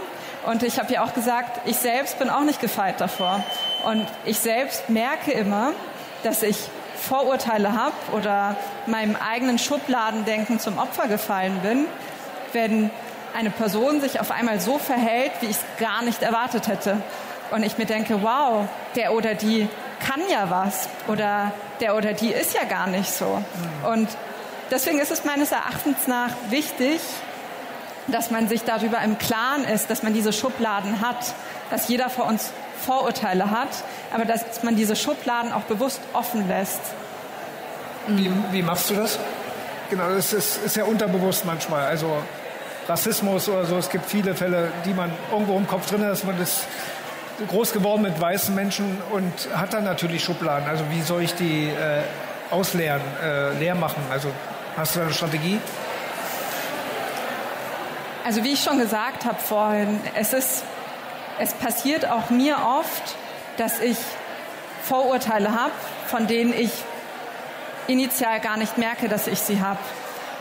und 0.46 0.62
ich 0.62 0.78
habe 0.78 0.92
ja 0.92 1.04
auch 1.04 1.12
gesagt, 1.12 1.60
ich 1.66 1.76
selbst 1.76 2.18
bin 2.18 2.30
auch 2.30 2.42
nicht 2.42 2.60
gefeit 2.60 3.00
davor. 3.00 3.42
Und 3.84 4.06
ich 4.24 4.38
selbst 4.38 4.88
merke 4.88 5.32
immer, 5.32 5.72
dass 6.22 6.42
ich 6.42 6.56
Vorurteile 7.00 7.72
habe 7.72 7.94
oder 8.12 8.56
meinem 8.86 9.16
eigenen 9.16 9.58
Schubladendenken 9.58 10.60
zum 10.60 10.78
Opfer 10.78 11.08
gefallen 11.08 11.58
bin, 11.62 11.86
wenn 12.52 12.90
eine 13.36 13.50
Person 13.50 14.00
sich 14.00 14.20
auf 14.20 14.30
einmal 14.30 14.60
so 14.60 14.78
verhält, 14.78 15.32
wie 15.40 15.46
ich 15.46 15.56
es 15.56 15.64
gar 15.78 16.02
nicht 16.02 16.22
erwartet 16.22 16.68
hätte. 16.68 16.96
Und 17.50 17.64
ich 17.64 17.78
mir 17.78 17.86
denke, 17.86 18.22
wow, 18.22 18.66
der 18.96 19.12
oder 19.12 19.34
die 19.34 19.68
kann 20.00 20.20
ja 20.30 20.50
was 20.50 20.88
oder 21.08 21.52
der 21.80 21.96
oder 21.96 22.12
die 22.12 22.30
ist 22.30 22.54
ja 22.54 22.64
gar 22.64 22.86
nicht 22.86 23.10
so. 23.10 23.42
Und 23.88 24.08
deswegen 24.70 24.98
ist 24.98 25.10
es 25.10 25.24
meines 25.24 25.52
Erachtens 25.52 26.06
nach 26.06 26.30
wichtig, 26.48 27.00
dass 28.06 28.30
man 28.30 28.48
sich 28.48 28.64
darüber 28.64 29.00
im 29.02 29.18
Klaren 29.18 29.64
ist, 29.64 29.90
dass 29.90 30.02
man 30.02 30.12
diese 30.12 30.32
Schubladen 30.32 31.00
hat, 31.00 31.34
dass 31.70 31.88
jeder 31.88 32.10
vor 32.10 32.26
uns 32.26 32.50
Vorurteile 32.80 33.50
hat, 33.50 33.68
aber 34.12 34.24
dass 34.24 34.62
man 34.62 34.76
diese 34.76 34.96
Schubladen 34.96 35.52
auch 35.52 35.62
bewusst 35.62 36.00
offen 36.12 36.48
lässt. 36.48 36.80
Wie, 38.08 38.30
wie 38.50 38.62
machst 38.62 38.90
du 38.90 38.94
das? 38.94 39.18
Genau, 39.90 40.08
das 40.08 40.32
ist, 40.32 40.64
ist 40.64 40.76
ja 40.76 40.84
unterbewusst 40.84 41.44
manchmal. 41.44 41.86
Also 41.86 42.22
Rassismus 42.88 43.48
oder 43.48 43.66
so, 43.66 43.76
es 43.76 43.88
gibt 43.88 44.06
viele 44.06 44.34
Fälle, 44.34 44.72
die 44.84 44.94
man 44.94 45.10
irgendwo 45.30 45.56
im 45.56 45.66
Kopf 45.66 45.88
drin 45.88 46.02
hat, 46.02 46.10
dass 46.10 46.24
man 46.24 46.38
das 46.38 46.62
groß 47.48 47.72
geworden 47.72 48.02
mit 48.02 48.20
weißen 48.20 48.54
Menschen 48.54 49.00
und 49.12 49.32
hat 49.54 49.72
dann 49.72 49.84
natürlich 49.84 50.24
Schubladen. 50.24 50.68
Also 50.68 50.84
wie 50.90 51.02
soll 51.02 51.22
ich 51.22 51.34
die 51.34 51.68
äh, 51.68 52.02
ausleeren, 52.50 53.00
äh, 53.22 53.52
leer 53.58 53.74
machen? 53.74 54.02
Also 54.10 54.28
hast 54.76 54.94
du 54.94 55.00
da 55.00 55.06
eine 55.06 55.14
Strategie? 55.14 55.58
Also 58.24 58.44
wie 58.44 58.52
ich 58.52 58.62
schon 58.62 58.78
gesagt 58.78 59.24
habe 59.24 59.38
vorhin, 59.40 60.00
es 60.14 60.32
ist, 60.32 60.64
es 61.40 61.54
passiert 61.54 62.06
auch 62.06 62.28
mir 62.28 62.58
oft, 62.78 63.16
dass 63.56 63.80
ich 63.80 63.96
Vorurteile 64.82 65.54
habe, 65.54 65.72
von 66.06 66.26
denen 66.26 66.52
ich 66.52 66.70
initial 67.86 68.40
gar 68.40 68.58
nicht 68.58 68.76
merke, 68.76 69.08
dass 69.08 69.26
ich 69.26 69.40
sie 69.40 69.60
habe. 69.60 69.78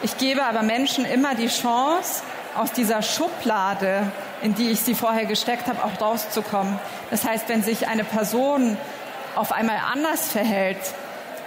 Ich 0.02 0.18
gebe 0.18 0.44
aber 0.44 0.62
Menschen 0.62 1.06
immer 1.06 1.36
die 1.36 1.48
Chance, 1.48 2.22
aus 2.56 2.74
dieser 2.74 3.02
Schublade, 3.02 4.12
in 4.42 4.56
die 4.56 4.72
ich 4.72 4.82
sie 4.82 4.96
vorher 4.96 5.26
gesteckt 5.26 5.68
habe, 5.68 5.84
auch 5.84 6.02
rauszukommen. 6.02 6.80
Das 7.12 7.24
heißt, 7.24 7.48
wenn 7.48 7.64
sich 7.64 7.88
eine 7.88 8.04
Person 8.04 8.76
auf 9.36 9.52
einmal 9.52 9.78
anders 9.94 10.30
verhält, 10.30 10.80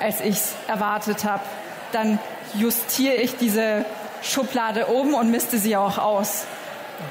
als 0.00 0.20
ich 0.20 0.36
es 0.36 0.52
erwartet 0.68 1.24
habe, 1.24 1.42
dann 1.90 2.18
justiere 2.54 3.14
ich 3.16 3.36
diese 3.36 3.84
Schublade 4.22 4.88
oben 4.88 5.12
und 5.12 5.30
misste 5.30 5.58
sie 5.58 5.76
auch 5.76 5.98
aus. 5.98 6.44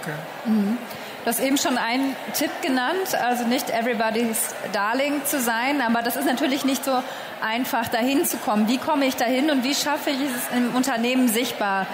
Okay. 0.01 0.15
Mhm. 0.45 0.77
Du 1.23 1.27
hast 1.27 1.39
eben 1.39 1.57
schon 1.57 1.77
einen 1.77 2.15
Tipp 2.33 2.49
genannt, 2.63 3.13
also 3.13 3.45
nicht 3.45 3.69
everybody's 3.69 4.55
darling 4.73 5.23
zu 5.23 5.39
sein, 5.39 5.79
aber 5.81 6.01
das 6.01 6.15
ist 6.15 6.25
natürlich 6.25 6.65
nicht 6.65 6.83
so 6.83 7.03
einfach 7.41 7.87
dahin 7.89 8.25
zu 8.25 8.37
kommen. 8.37 8.67
Wie 8.67 8.79
komme 8.79 9.05
ich 9.05 9.17
dahin 9.17 9.51
und 9.51 9.63
wie 9.63 9.75
schaffe 9.75 10.09
ich 10.09 10.19
es 10.19 10.57
im 10.57 10.73
Unternehmen 10.75 11.27
sichtbar 11.27 11.85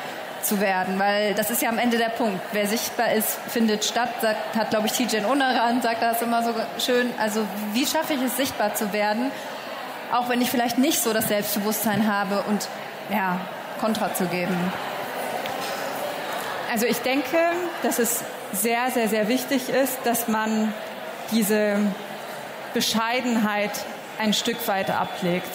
zu 0.42 0.62
werden? 0.62 0.98
Weil 0.98 1.34
das 1.34 1.52
ist 1.52 1.62
ja 1.62 1.68
am 1.68 1.78
Ende 1.78 1.98
der 1.98 2.08
Punkt. 2.08 2.40
Wer 2.54 2.68
sichtbar 2.68 3.12
ist, 3.12 3.38
findet 3.50 3.84
statt, 3.84 4.12
sagt, 4.22 4.56
hat 4.56 4.70
glaube 4.70 4.88
ich 4.88 4.94
Tijen 4.94 5.26
Unaran, 5.26 5.82
sagt 5.82 6.02
das 6.02 6.22
immer 6.22 6.42
so 6.44 6.54
schön. 6.80 7.14
Also 7.20 7.46
wie 7.74 7.86
schaffe 7.86 8.14
ich 8.14 8.22
es 8.22 8.38
sichtbar 8.38 8.76
zu 8.76 8.94
werden, 8.94 9.30
auch 10.14 10.30
wenn 10.30 10.42
ich 10.42 10.50
vielleicht 10.50 10.78
nicht 10.78 11.04
so 11.04 11.12
das 11.12 11.28
Selbstbewusstsein 11.28 12.08
habe 12.08 12.44
und 12.48 12.70
ja, 13.12 13.42
Kontra 13.82 14.14
zu 14.14 14.26
geben? 14.28 14.56
Also 16.78 16.86
ich 16.86 17.00
denke, 17.00 17.40
dass 17.82 17.98
es 17.98 18.24
sehr, 18.54 18.92
sehr, 18.92 19.10
sehr 19.10 19.28
wichtig 19.28 19.70
ist, 19.70 19.98
dass 20.04 20.28
man 20.28 20.72
diese 21.32 21.78
Bescheidenheit 22.76 23.72
ein 24.20 24.32
Stück 24.32 24.68
weit 24.68 24.92
ablegt. 24.92 25.50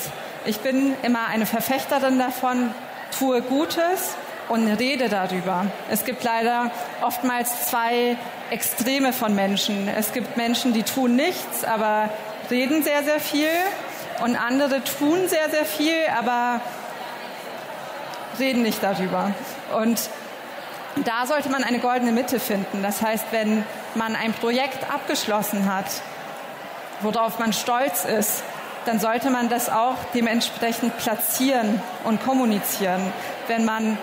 Ich 0.46 0.58
bin 0.58 0.96
immer 1.04 1.28
eine 1.28 1.46
Verfechterin 1.46 2.18
davon, 2.18 2.74
tue 3.16 3.40
Gutes 3.40 4.16
und 4.48 4.66
rede 4.66 5.08
darüber. 5.08 5.66
Es 5.88 6.04
gibt 6.04 6.24
leider 6.24 6.72
oftmals 7.02 7.68
zwei 7.68 8.16
Extreme 8.50 9.12
von 9.12 9.32
Menschen. 9.36 9.86
Es 9.86 10.12
gibt 10.12 10.36
Menschen, 10.36 10.72
die 10.72 10.82
tun 10.82 11.14
nichts, 11.14 11.62
aber 11.62 12.08
reden 12.50 12.82
sehr, 12.82 13.04
sehr 13.04 13.20
viel 13.20 13.46
und 14.24 14.34
andere 14.34 14.82
tun 14.82 15.28
sehr, 15.28 15.50
sehr 15.50 15.66
viel, 15.66 15.94
aber 16.18 16.60
reden 18.40 18.62
nicht 18.62 18.82
darüber. 18.82 19.30
Und 19.80 20.00
da 21.04 21.26
sollte 21.26 21.48
man 21.48 21.64
eine 21.64 21.78
goldene 21.78 22.12
Mitte 22.12 22.38
finden. 22.38 22.82
Das 22.82 23.02
heißt, 23.02 23.26
wenn 23.30 23.64
man 23.94 24.14
ein 24.14 24.32
Projekt 24.32 24.90
abgeschlossen 24.92 25.72
hat, 25.72 25.86
worauf 27.00 27.38
man 27.38 27.52
stolz 27.52 28.04
ist, 28.04 28.42
dann 28.84 28.98
sollte 28.98 29.30
man 29.30 29.48
das 29.48 29.70
auch 29.70 29.96
dementsprechend 30.14 30.96
platzieren 30.98 31.80
und 32.04 32.22
kommunizieren. 32.22 33.00
Wenn 33.46 33.64
man 33.64 33.96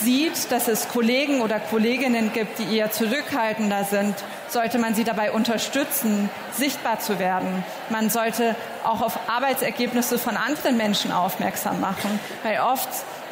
sieht, 0.00 0.50
dass 0.52 0.68
es 0.68 0.88
Kollegen 0.88 1.40
oder 1.40 1.58
Kolleginnen 1.58 2.32
gibt, 2.32 2.58
die 2.58 2.76
eher 2.76 2.90
zurückhaltender 2.90 3.84
sind, 3.84 4.14
sollte 4.48 4.78
man 4.78 4.94
sie 4.94 5.04
dabei 5.04 5.32
unterstützen, 5.32 6.30
sichtbar 6.52 7.00
zu 7.00 7.18
werden. 7.18 7.64
Man 7.88 8.10
sollte 8.10 8.54
auch 8.84 9.00
auf 9.02 9.18
Arbeitsergebnisse 9.28 10.18
von 10.18 10.36
anderen 10.36 10.76
Menschen 10.76 11.12
aufmerksam 11.12 11.80
machen, 11.80 12.18
weil 12.42 12.60
oft 12.60 12.88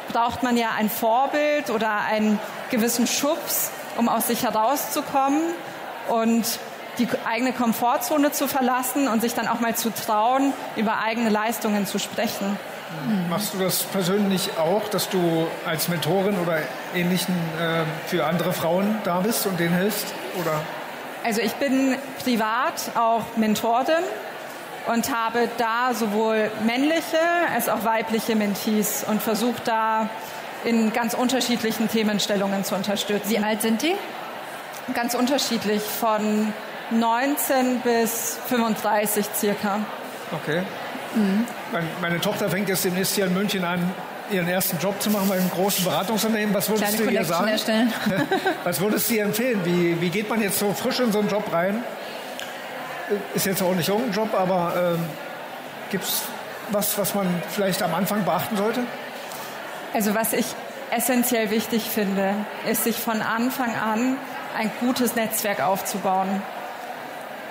braucht 0.09 0.43
man 0.43 0.57
ja 0.57 0.69
ein 0.77 0.89
Vorbild 0.89 1.69
oder 1.69 2.01
einen 2.01 2.39
gewissen 2.69 3.07
Schubs, 3.07 3.71
um 3.97 4.09
aus 4.09 4.27
sich 4.27 4.43
herauszukommen 4.43 5.41
und 6.09 6.59
die 6.97 7.07
eigene 7.25 7.53
Komfortzone 7.53 8.31
zu 8.31 8.47
verlassen 8.47 9.07
und 9.07 9.21
sich 9.21 9.33
dann 9.33 9.47
auch 9.47 9.59
mal 9.59 9.75
zu 9.75 9.91
trauen, 9.93 10.53
über 10.75 10.99
eigene 10.99 11.29
Leistungen 11.29 11.85
zu 11.85 11.97
sprechen. 11.97 12.57
Machst 13.29 13.53
du 13.53 13.59
das 13.59 13.83
persönlich 13.83 14.57
auch, 14.57 14.89
dass 14.89 15.09
du 15.09 15.47
als 15.65 15.87
Mentorin 15.87 16.37
oder 16.39 16.57
Ähnlichen 16.95 17.35
äh, 17.59 17.83
für 18.07 18.25
andere 18.25 18.51
Frauen 18.51 18.97
da 19.03 19.19
bist 19.19 19.45
und 19.45 19.59
denen 19.59 19.75
hilfst? 19.75 20.07
Oder? 20.41 20.59
Also 21.23 21.41
ich 21.41 21.53
bin 21.53 21.95
privat 22.23 22.91
auch 22.95 23.21
Mentorin 23.37 24.03
und 24.91 25.13
habe 25.13 25.47
da 25.57 25.93
sowohl 25.93 26.49
männliche 26.65 27.19
als 27.53 27.69
auch 27.69 27.83
weibliche 27.85 28.35
Mentees 28.35 29.05
und 29.07 29.21
versuche 29.21 29.61
da 29.63 30.09
in 30.65 30.91
ganz 30.91 31.13
unterschiedlichen 31.13 31.87
Themenstellungen 31.87 32.63
zu 32.63 32.75
unterstützen. 32.75 33.29
Wie 33.29 33.39
alt 33.39 33.61
sind 33.61 33.81
die? 33.81 33.95
Ganz 34.93 35.13
unterschiedlich, 35.13 35.81
von 35.81 36.51
19 36.91 37.81
bis 37.81 38.39
35 38.47 39.27
circa. 39.35 39.79
Okay. 40.31 40.63
Mhm. 41.15 41.45
Meine, 41.71 41.87
meine, 42.01 42.19
Tochter 42.19 42.49
fängt 42.49 42.67
jetzt 42.67 42.83
demnächst 42.83 43.15
hier 43.15 43.25
in 43.25 43.33
München 43.33 43.63
an, 43.63 43.91
ihren 44.31 44.47
ersten 44.47 44.79
Job 44.79 44.99
zu 45.01 45.11
machen 45.11 45.29
bei 45.29 45.35
einem 45.35 45.49
großen 45.49 45.85
Beratungsunternehmen. 45.85 46.53
Was 46.53 46.67
würdest 46.67 46.95
Kleine 46.95 47.11
du 47.11 47.15
ihr 47.15 47.25
sagen? 47.25 47.47
Erstellen. 47.47 47.93
Was 48.63 48.79
würdest 48.79 49.09
du 49.09 49.15
ihr 49.15 49.23
empfehlen? 49.23 49.61
Wie, 49.63 50.01
wie 50.01 50.09
geht 50.09 50.29
man 50.29 50.41
jetzt 50.41 50.59
so 50.59 50.73
frisch 50.73 50.99
in 50.99 51.11
so 51.11 51.19
einen 51.19 51.29
Job 51.29 51.51
rein? 51.51 51.83
Ist 53.33 53.45
jetzt 53.45 53.61
auch 53.61 53.73
nicht 53.73 53.89
irgendein 53.89 54.13
Job, 54.13 54.33
aber 54.33 54.73
ähm, 54.95 55.05
gibt 55.89 56.03
es 56.03 56.23
was, 56.71 56.97
was 56.97 57.15
man 57.15 57.27
vielleicht 57.49 57.81
am 57.81 57.93
Anfang 57.95 58.23
beachten 58.23 58.57
sollte? 58.57 58.83
Also 59.93 60.13
was 60.13 60.33
ich 60.33 60.45
essentiell 60.91 61.49
wichtig 61.49 61.83
finde, 61.83 62.33
ist 62.69 62.83
sich 62.83 62.97
von 62.97 63.21
Anfang 63.21 63.75
an 63.75 64.17
ein 64.57 64.71
gutes 64.79 65.15
Netzwerk 65.15 65.61
aufzubauen 65.61 66.41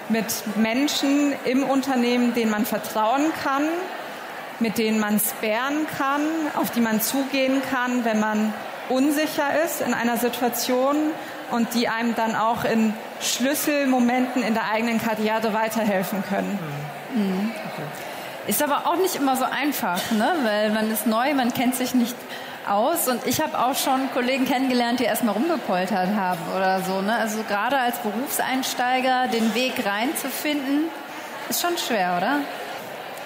mit 0.09 0.57
Menschen 0.57 1.35
im 1.45 1.65
Unternehmen, 1.65 2.35
denen 2.35 2.51
man 2.51 2.65
vertrauen 2.65 3.27
kann, 3.43 3.65
mit 4.59 4.79
denen 4.79 4.99
man 4.99 5.21
sparen 5.21 5.87
kann, 5.97 6.23
auf 6.57 6.71
die 6.71 6.81
man 6.81 7.01
zugehen 7.01 7.63
kann, 7.71 8.05
wenn 8.05 8.19
man 8.19 8.55
unsicher 8.89 9.63
ist 9.65 9.81
in 9.81 9.95
einer 9.95 10.17
Situation 10.17 10.97
und 11.51 11.75
die 11.75 11.89
einem 11.89 12.15
dann 12.15 12.35
auch 12.35 12.65
in 12.65 12.95
Schlüsselmomenten 13.21 14.43
in 14.43 14.55
der 14.55 14.71
eigenen 14.71 15.01
Karriere 15.01 15.53
weiterhelfen 15.55 16.23
können. 16.29 16.59
Mhm. 17.15 17.53
Ist 18.47 18.63
aber 18.63 18.87
auch 18.87 18.97
nicht 18.97 19.17
immer 19.17 19.37
so 19.37 19.45
einfach, 19.45 20.01
ne? 20.11 20.33
weil 20.43 20.71
man 20.71 20.91
ist 20.91 21.07
neu, 21.07 21.35
man 21.35 21.53
kennt 21.53 21.75
sich 21.75 21.95
nicht 21.95 22.17
aus 22.69 23.09
und 23.09 23.27
ich 23.27 23.41
habe 23.41 23.59
auch 23.59 23.77
schon 23.77 24.11
Kollegen 24.13 24.47
kennengelernt, 24.47 25.01
die 25.01 25.05
erstmal 25.05 25.35
rumgepoltert 25.35 26.15
haben 26.15 26.41
oder 26.57 26.83
so. 26.83 27.01
Ne? 27.01 27.15
Also 27.15 27.43
gerade 27.43 27.79
als 27.79 27.99
Berufseinsteiger 27.99 29.29
den 29.29 29.55
Weg 29.55 29.85
reinzufinden, 29.85 30.85
ist 31.49 31.63
schon 31.63 31.77
schwer, 31.79 32.15
oder? 32.17 32.41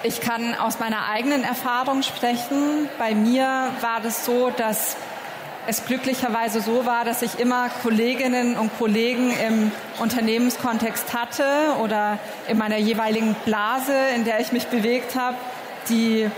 Ich 0.03 0.19
kann 0.19 0.55
aus 0.55 0.79
meiner 0.79 1.07
eigenen 1.09 1.43
Erfahrung 1.43 2.03
sprechen. 2.03 2.89
Bei 2.97 3.15
mir 3.15 3.69
war 3.79 4.01
das 4.01 4.25
so, 4.25 4.49
dass 4.49 4.97
es 5.67 5.85
glücklicherweise 5.85 6.61
so 6.61 6.85
war, 6.85 7.05
dass 7.05 7.21
ich 7.21 7.39
immer 7.39 7.69
Kolleginnen 7.81 8.57
und 8.57 8.77
Kollegen 8.77 9.31
im 9.31 9.71
Unternehmenskontext 9.99 11.13
hatte 11.13 11.45
oder 11.81 12.19
in 12.47 12.57
meiner 12.57 12.77
jeweiligen 12.77 13.35
Blase, 13.45 13.93
in 14.15 14.25
der 14.25 14.39
ich 14.39 14.51
mich 14.51 14.67
bewegt 14.67 15.15
habe, 15.15 15.37
die 15.89 16.29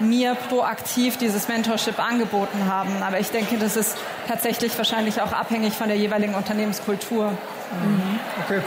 mir 0.00 0.34
proaktiv 0.34 1.16
dieses 1.16 1.48
Mentorship 1.48 1.98
angeboten 1.98 2.66
haben. 2.66 3.02
Aber 3.02 3.20
ich 3.20 3.30
denke, 3.30 3.56
das 3.58 3.76
ist 3.76 3.96
tatsächlich 4.26 4.76
wahrscheinlich 4.76 5.20
auch 5.20 5.32
abhängig 5.32 5.74
von 5.74 5.88
der 5.88 5.96
jeweiligen 5.96 6.34
Unternehmenskultur. 6.34 7.30
Mhm. 7.30 8.20
Okay. 8.44 8.62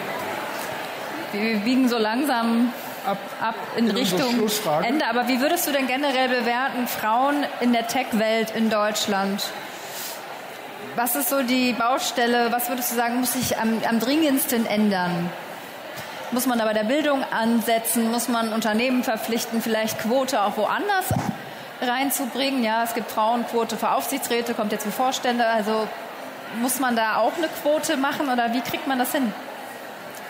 Wir 1.31 1.57
biegen 1.59 1.89
so 1.89 1.97
langsam 1.97 2.71
ab, 3.05 3.17
ab 3.41 3.55
in, 3.75 3.89
in 3.89 3.95
Richtung 3.95 4.47
Ende. 4.83 5.05
Aber 5.07 5.27
wie 5.27 5.41
würdest 5.41 5.67
du 5.67 5.71
denn 5.71 5.87
generell 5.87 6.29
bewerten, 6.29 6.87
Frauen 6.87 7.45
in 7.59 7.73
der 7.73 7.87
Tech-Welt 7.87 8.53
in 8.55 8.69
Deutschland? 8.69 9.43
Was 10.95 11.13
ist 11.15 11.27
so 11.27 11.41
die 11.43 11.73
Baustelle? 11.73 12.53
Was 12.53 12.69
würdest 12.69 12.91
du 12.91 12.95
sagen, 12.95 13.19
muss 13.19 13.33
sich 13.33 13.57
am, 13.57 13.81
am 13.87 13.99
dringendsten 13.99 14.65
ändern? 14.65 15.29
Muss 16.31 16.45
man 16.45 16.57
da 16.57 16.63
bei 16.63 16.71
der 16.71 16.85
Bildung 16.85 17.21
ansetzen? 17.31 18.11
Muss 18.11 18.29
man 18.29 18.53
Unternehmen 18.53 19.03
verpflichten, 19.03 19.61
vielleicht 19.61 19.99
Quote 19.99 20.41
auch 20.41 20.55
woanders 20.55 21.07
reinzubringen? 21.81 22.63
Ja, 22.63 22.83
es 22.83 22.93
gibt 22.93 23.11
Frauenquote 23.11 23.75
für 23.75 23.91
Aufsichtsräte, 23.91 24.53
kommt 24.53 24.71
jetzt 24.71 24.85
für 24.85 24.91
Vorstände. 24.91 25.45
Also 25.45 25.85
muss 26.61 26.79
man 26.79 26.95
da 26.95 27.17
auch 27.17 27.33
eine 27.37 27.49
Quote 27.61 27.97
machen 27.97 28.29
oder 28.29 28.53
wie 28.53 28.61
kriegt 28.61 28.87
man 28.87 28.97
das 28.97 29.11
hin? 29.11 29.33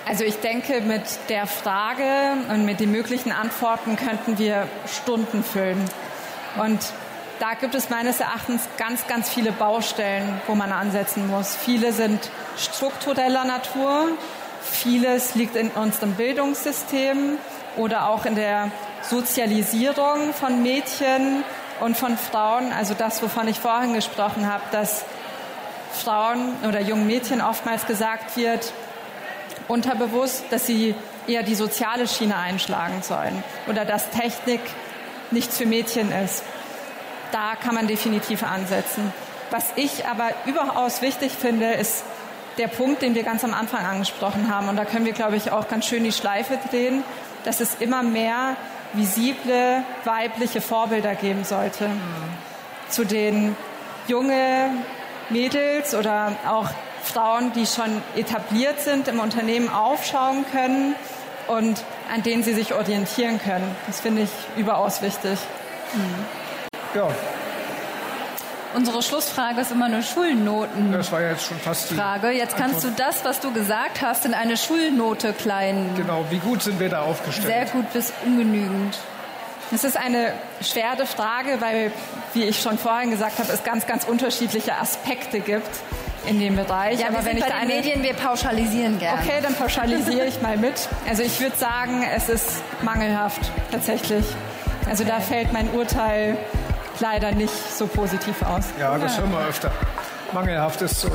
Also 0.08 0.24
ich 0.24 0.40
denke, 0.40 0.82
mit 0.82 1.04
der 1.30 1.46
Frage 1.46 2.38
und 2.50 2.66
mit 2.66 2.80
den 2.80 2.92
möglichen 2.92 3.32
Antworten 3.32 3.98
könnten 3.98 4.40
wir 4.40 4.68
Stunden 4.88 5.44
füllen. 5.44 5.84
Und 6.58 6.80
da 7.40 7.54
gibt 7.54 7.76
es 7.76 7.90
meines 7.90 8.20
Erachtens 8.20 8.62
ganz, 8.78 9.08
ganz 9.08 9.30
viele 9.30 9.52
Baustellen, 9.52 10.42
wo 10.48 10.56
man 10.56 10.72
ansetzen 10.72 11.28
muss. 11.28 11.56
Viele 11.56 11.92
sind 11.92 12.30
struktureller 12.58 13.44
Natur, 13.44 14.10
Vieles 14.72 15.36
liegt 15.36 15.56
in 15.56 15.70
unserem 15.70 16.14
Bildungssystem 16.14 17.38
oder 17.78 18.10
auch 18.10 18.26
in 18.26 18.36
der 18.36 18.72
Sozialisierung 19.04 20.34
von 20.34 20.64
Mädchen 20.64 21.44
und 21.80 21.96
von 21.96 22.18
Frauen. 22.18 22.74
Also 22.74 22.94
das, 22.94 23.22
wovon 23.22 23.48
ich 23.48 23.60
vorhin 23.60 23.94
gesprochen 23.94 24.52
habe, 24.52 24.64
dass 24.72 25.06
Frauen 25.94 26.54
oder 26.68 26.82
jungen 26.82 27.06
Mädchen 27.06 27.42
oftmals 27.42 27.86
gesagt 27.86 28.36
wird, 28.38 28.74
unterbewusst, 29.68 30.46
dass 30.50 30.66
sie 30.66 30.96
eher 31.28 31.44
die 31.44 31.56
soziale 31.56 32.08
Schiene 32.08 32.36
einschlagen 32.36 33.02
sollen 33.02 33.44
oder 33.68 33.86
dass 33.86 34.10
Technik 34.10 34.62
nichts 35.32 35.58
für 35.58 35.66
Mädchen 35.66 36.12
ist. 36.12 36.44
Da 37.32 37.56
kann 37.56 37.76
man 37.76 37.88
definitiv 37.88 38.44
ansetzen 38.44 39.14
Was 39.52 39.66
ich 39.76 40.08
aber 40.08 40.30
überaus 40.46 41.02
wichtig 41.02 41.32
finde, 41.32 41.72
ist 41.74 42.04
der 42.58 42.68
Punkt, 42.68 43.02
den 43.02 43.16
wir 43.16 43.24
ganz 43.24 43.44
am 43.44 43.54
Anfang 43.54 43.86
angesprochen 43.86 44.54
haben. 44.54 44.70
Und 44.70 44.78
da 44.78 44.86
können 44.86 45.06
wir, 45.06 45.14
glaube 45.14 45.36
ich, 45.36 45.52
auch 45.52 45.68
ganz 45.68 45.86
schön 45.86 46.04
die 46.04 46.12
Schleife 46.12 46.58
drehen, 46.70 47.04
dass 47.44 47.60
es 47.60 47.76
immer 47.76 48.02
mehr 48.02 48.56
visible 48.94 49.84
weibliche 50.04 50.62
Vorbilder 50.62 51.16
geben 51.16 51.44
sollte. 51.44 51.90
Zu 52.90 53.06
den 53.06 53.56
junge 54.08 54.70
Mädels 55.30 55.96
oder 55.96 56.34
auch 56.48 56.70
Frauen, 57.04 57.52
die 57.54 57.66
schon 57.66 58.02
etabliert 58.16 58.80
sind 58.80 59.08
im 59.08 59.20
Unternehmen, 59.20 59.70
aufschauen 59.70 60.46
können 60.52 60.96
und 61.48 61.84
an 62.14 62.24
denen 62.24 62.44
sie 62.44 62.54
sich 62.54 62.74
orientieren 62.74 63.40
können. 63.40 63.76
Das 63.88 64.00
finde 64.00 64.24
ich 64.24 64.30
überaus 64.58 65.02
wichtig. 65.02 65.38
Mhm. 65.94 66.45
Ja. 66.96 67.10
Unsere 68.74 69.02
Schlussfrage 69.02 69.62
ist 69.62 69.72
immer 69.72 69.86
eine 69.86 70.04
Schulnoten. 70.04 70.92
Das 70.92 71.10
war 71.12 71.22
ja 71.22 71.32
jetzt 71.32 71.46
schon 71.46 71.58
fast 71.58 71.92
die 71.92 71.96
Frage. 71.96 72.32
Jetzt 72.32 72.58
kannst 72.58 72.84
Antwort. 72.84 73.00
du 73.00 73.04
das, 73.04 73.24
was 73.24 73.40
du 73.40 73.54
gesagt 73.54 74.02
hast, 74.02 74.26
in 74.26 74.34
eine 74.34 74.58
Schulnote 74.58 75.32
klein. 75.32 75.92
Genau, 75.96 76.26
wie 76.30 76.40
gut 76.40 76.62
sind 76.62 76.80
wir 76.80 76.90
da 76.90 77.04
aufgestellt? 77.04 77.48
Sehr 77.48 77.66
gut 77.68 77.94
bis 77.94 78.12
ungenügend. 78.26 78.98
Es 79.74 79.84
ist 79.84 79.98
eine 79.98 80.34
schwere 80.62 81.06
Frage, 81.06 81.60
weil, 81.60 81.92
wie 82.34 82.44
ich 82.44 82.62
schon 82.62 82.78
vorhin 82.78 83.12
gesagt 83.12 83.40
habe, 83.40 83.52
es 83.52 83.64
ganz, 83.64 83.88
ganz 83.88 84.04
unterschiedliche 84.04 84.76
Aspekte 84.78 85.40
gibt 85.40 85.70
in 86.28 86.40
dem 86.40 86.56
Bereich. 86.56 87.00
Ja, 87.00 87.08
aber 87.08 87.24
wenn 87.24 87.38
ich 87.38 87.46
bei 87.46 87.60
den 87.60 87.68
Medien, 87.68 88.04
wir 88.04 88.14
pauschalisieren 88.14 89.00
gerne. 89.00 89.22
Okay, 89.22 89.40
dann 89.42 89.56
pauschalisiere 89.56 90.26
ich 90.26 90.42
mal 90.42 90.58
mit. 90.58 90.90
Also 91.08 91.24
ich 91.24 91.40
würde 91.40 91.56
sagen, 91.56 92.06
es 92.16 92.30
ist 92.30 92.62
mangelhaft 92.84 93.42
tatsächlich. 93.72 94.26
Also 94.88 95.04
okay. 95.04 95.14
da 95.16 95.22
fällt 95.22 95.54
mein 95.54 95.70
Urteil 95.72 96.38
leider 97.00 97.32
nicht 97.32 97.54
so 97.54 97.88
positiv 97.88 98.42
aus. 98.44 98.66
Ja, 98.80 98.98
das 98.98 99.16
ja. 99.16 99.22
hören 99.22 99.32
wir 99.32 99.48
öfter. 99.48 99.72
Mangelhaft 100.34 100.82
ist 100.82 101.02
so. 101.02 101.10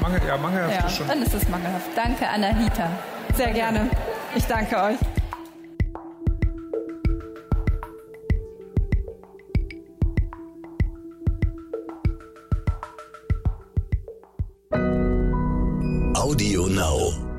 Mangel, 0.00 0.20
ja, 0.26 0.36
mangelhaft 0.36 0.74
ja, 0.74 0.86
ist 0.86 0.96
schon. 0.96 1.08
Dann 1.08 1.22
ist 1.22 1.34
es 1.34 1.48
mangelhaft. 1.48 1.86
Danke, 1.94 2.28
Anahita. 2.28 2.88
Sehr 3.34 3.52
gerne. 3.52 3.90
Ich 4.34 4.44
danke 4.46 4.76
euch. 4.76 4.98
Audio 16.14 16.66
Now. 16.66 17.29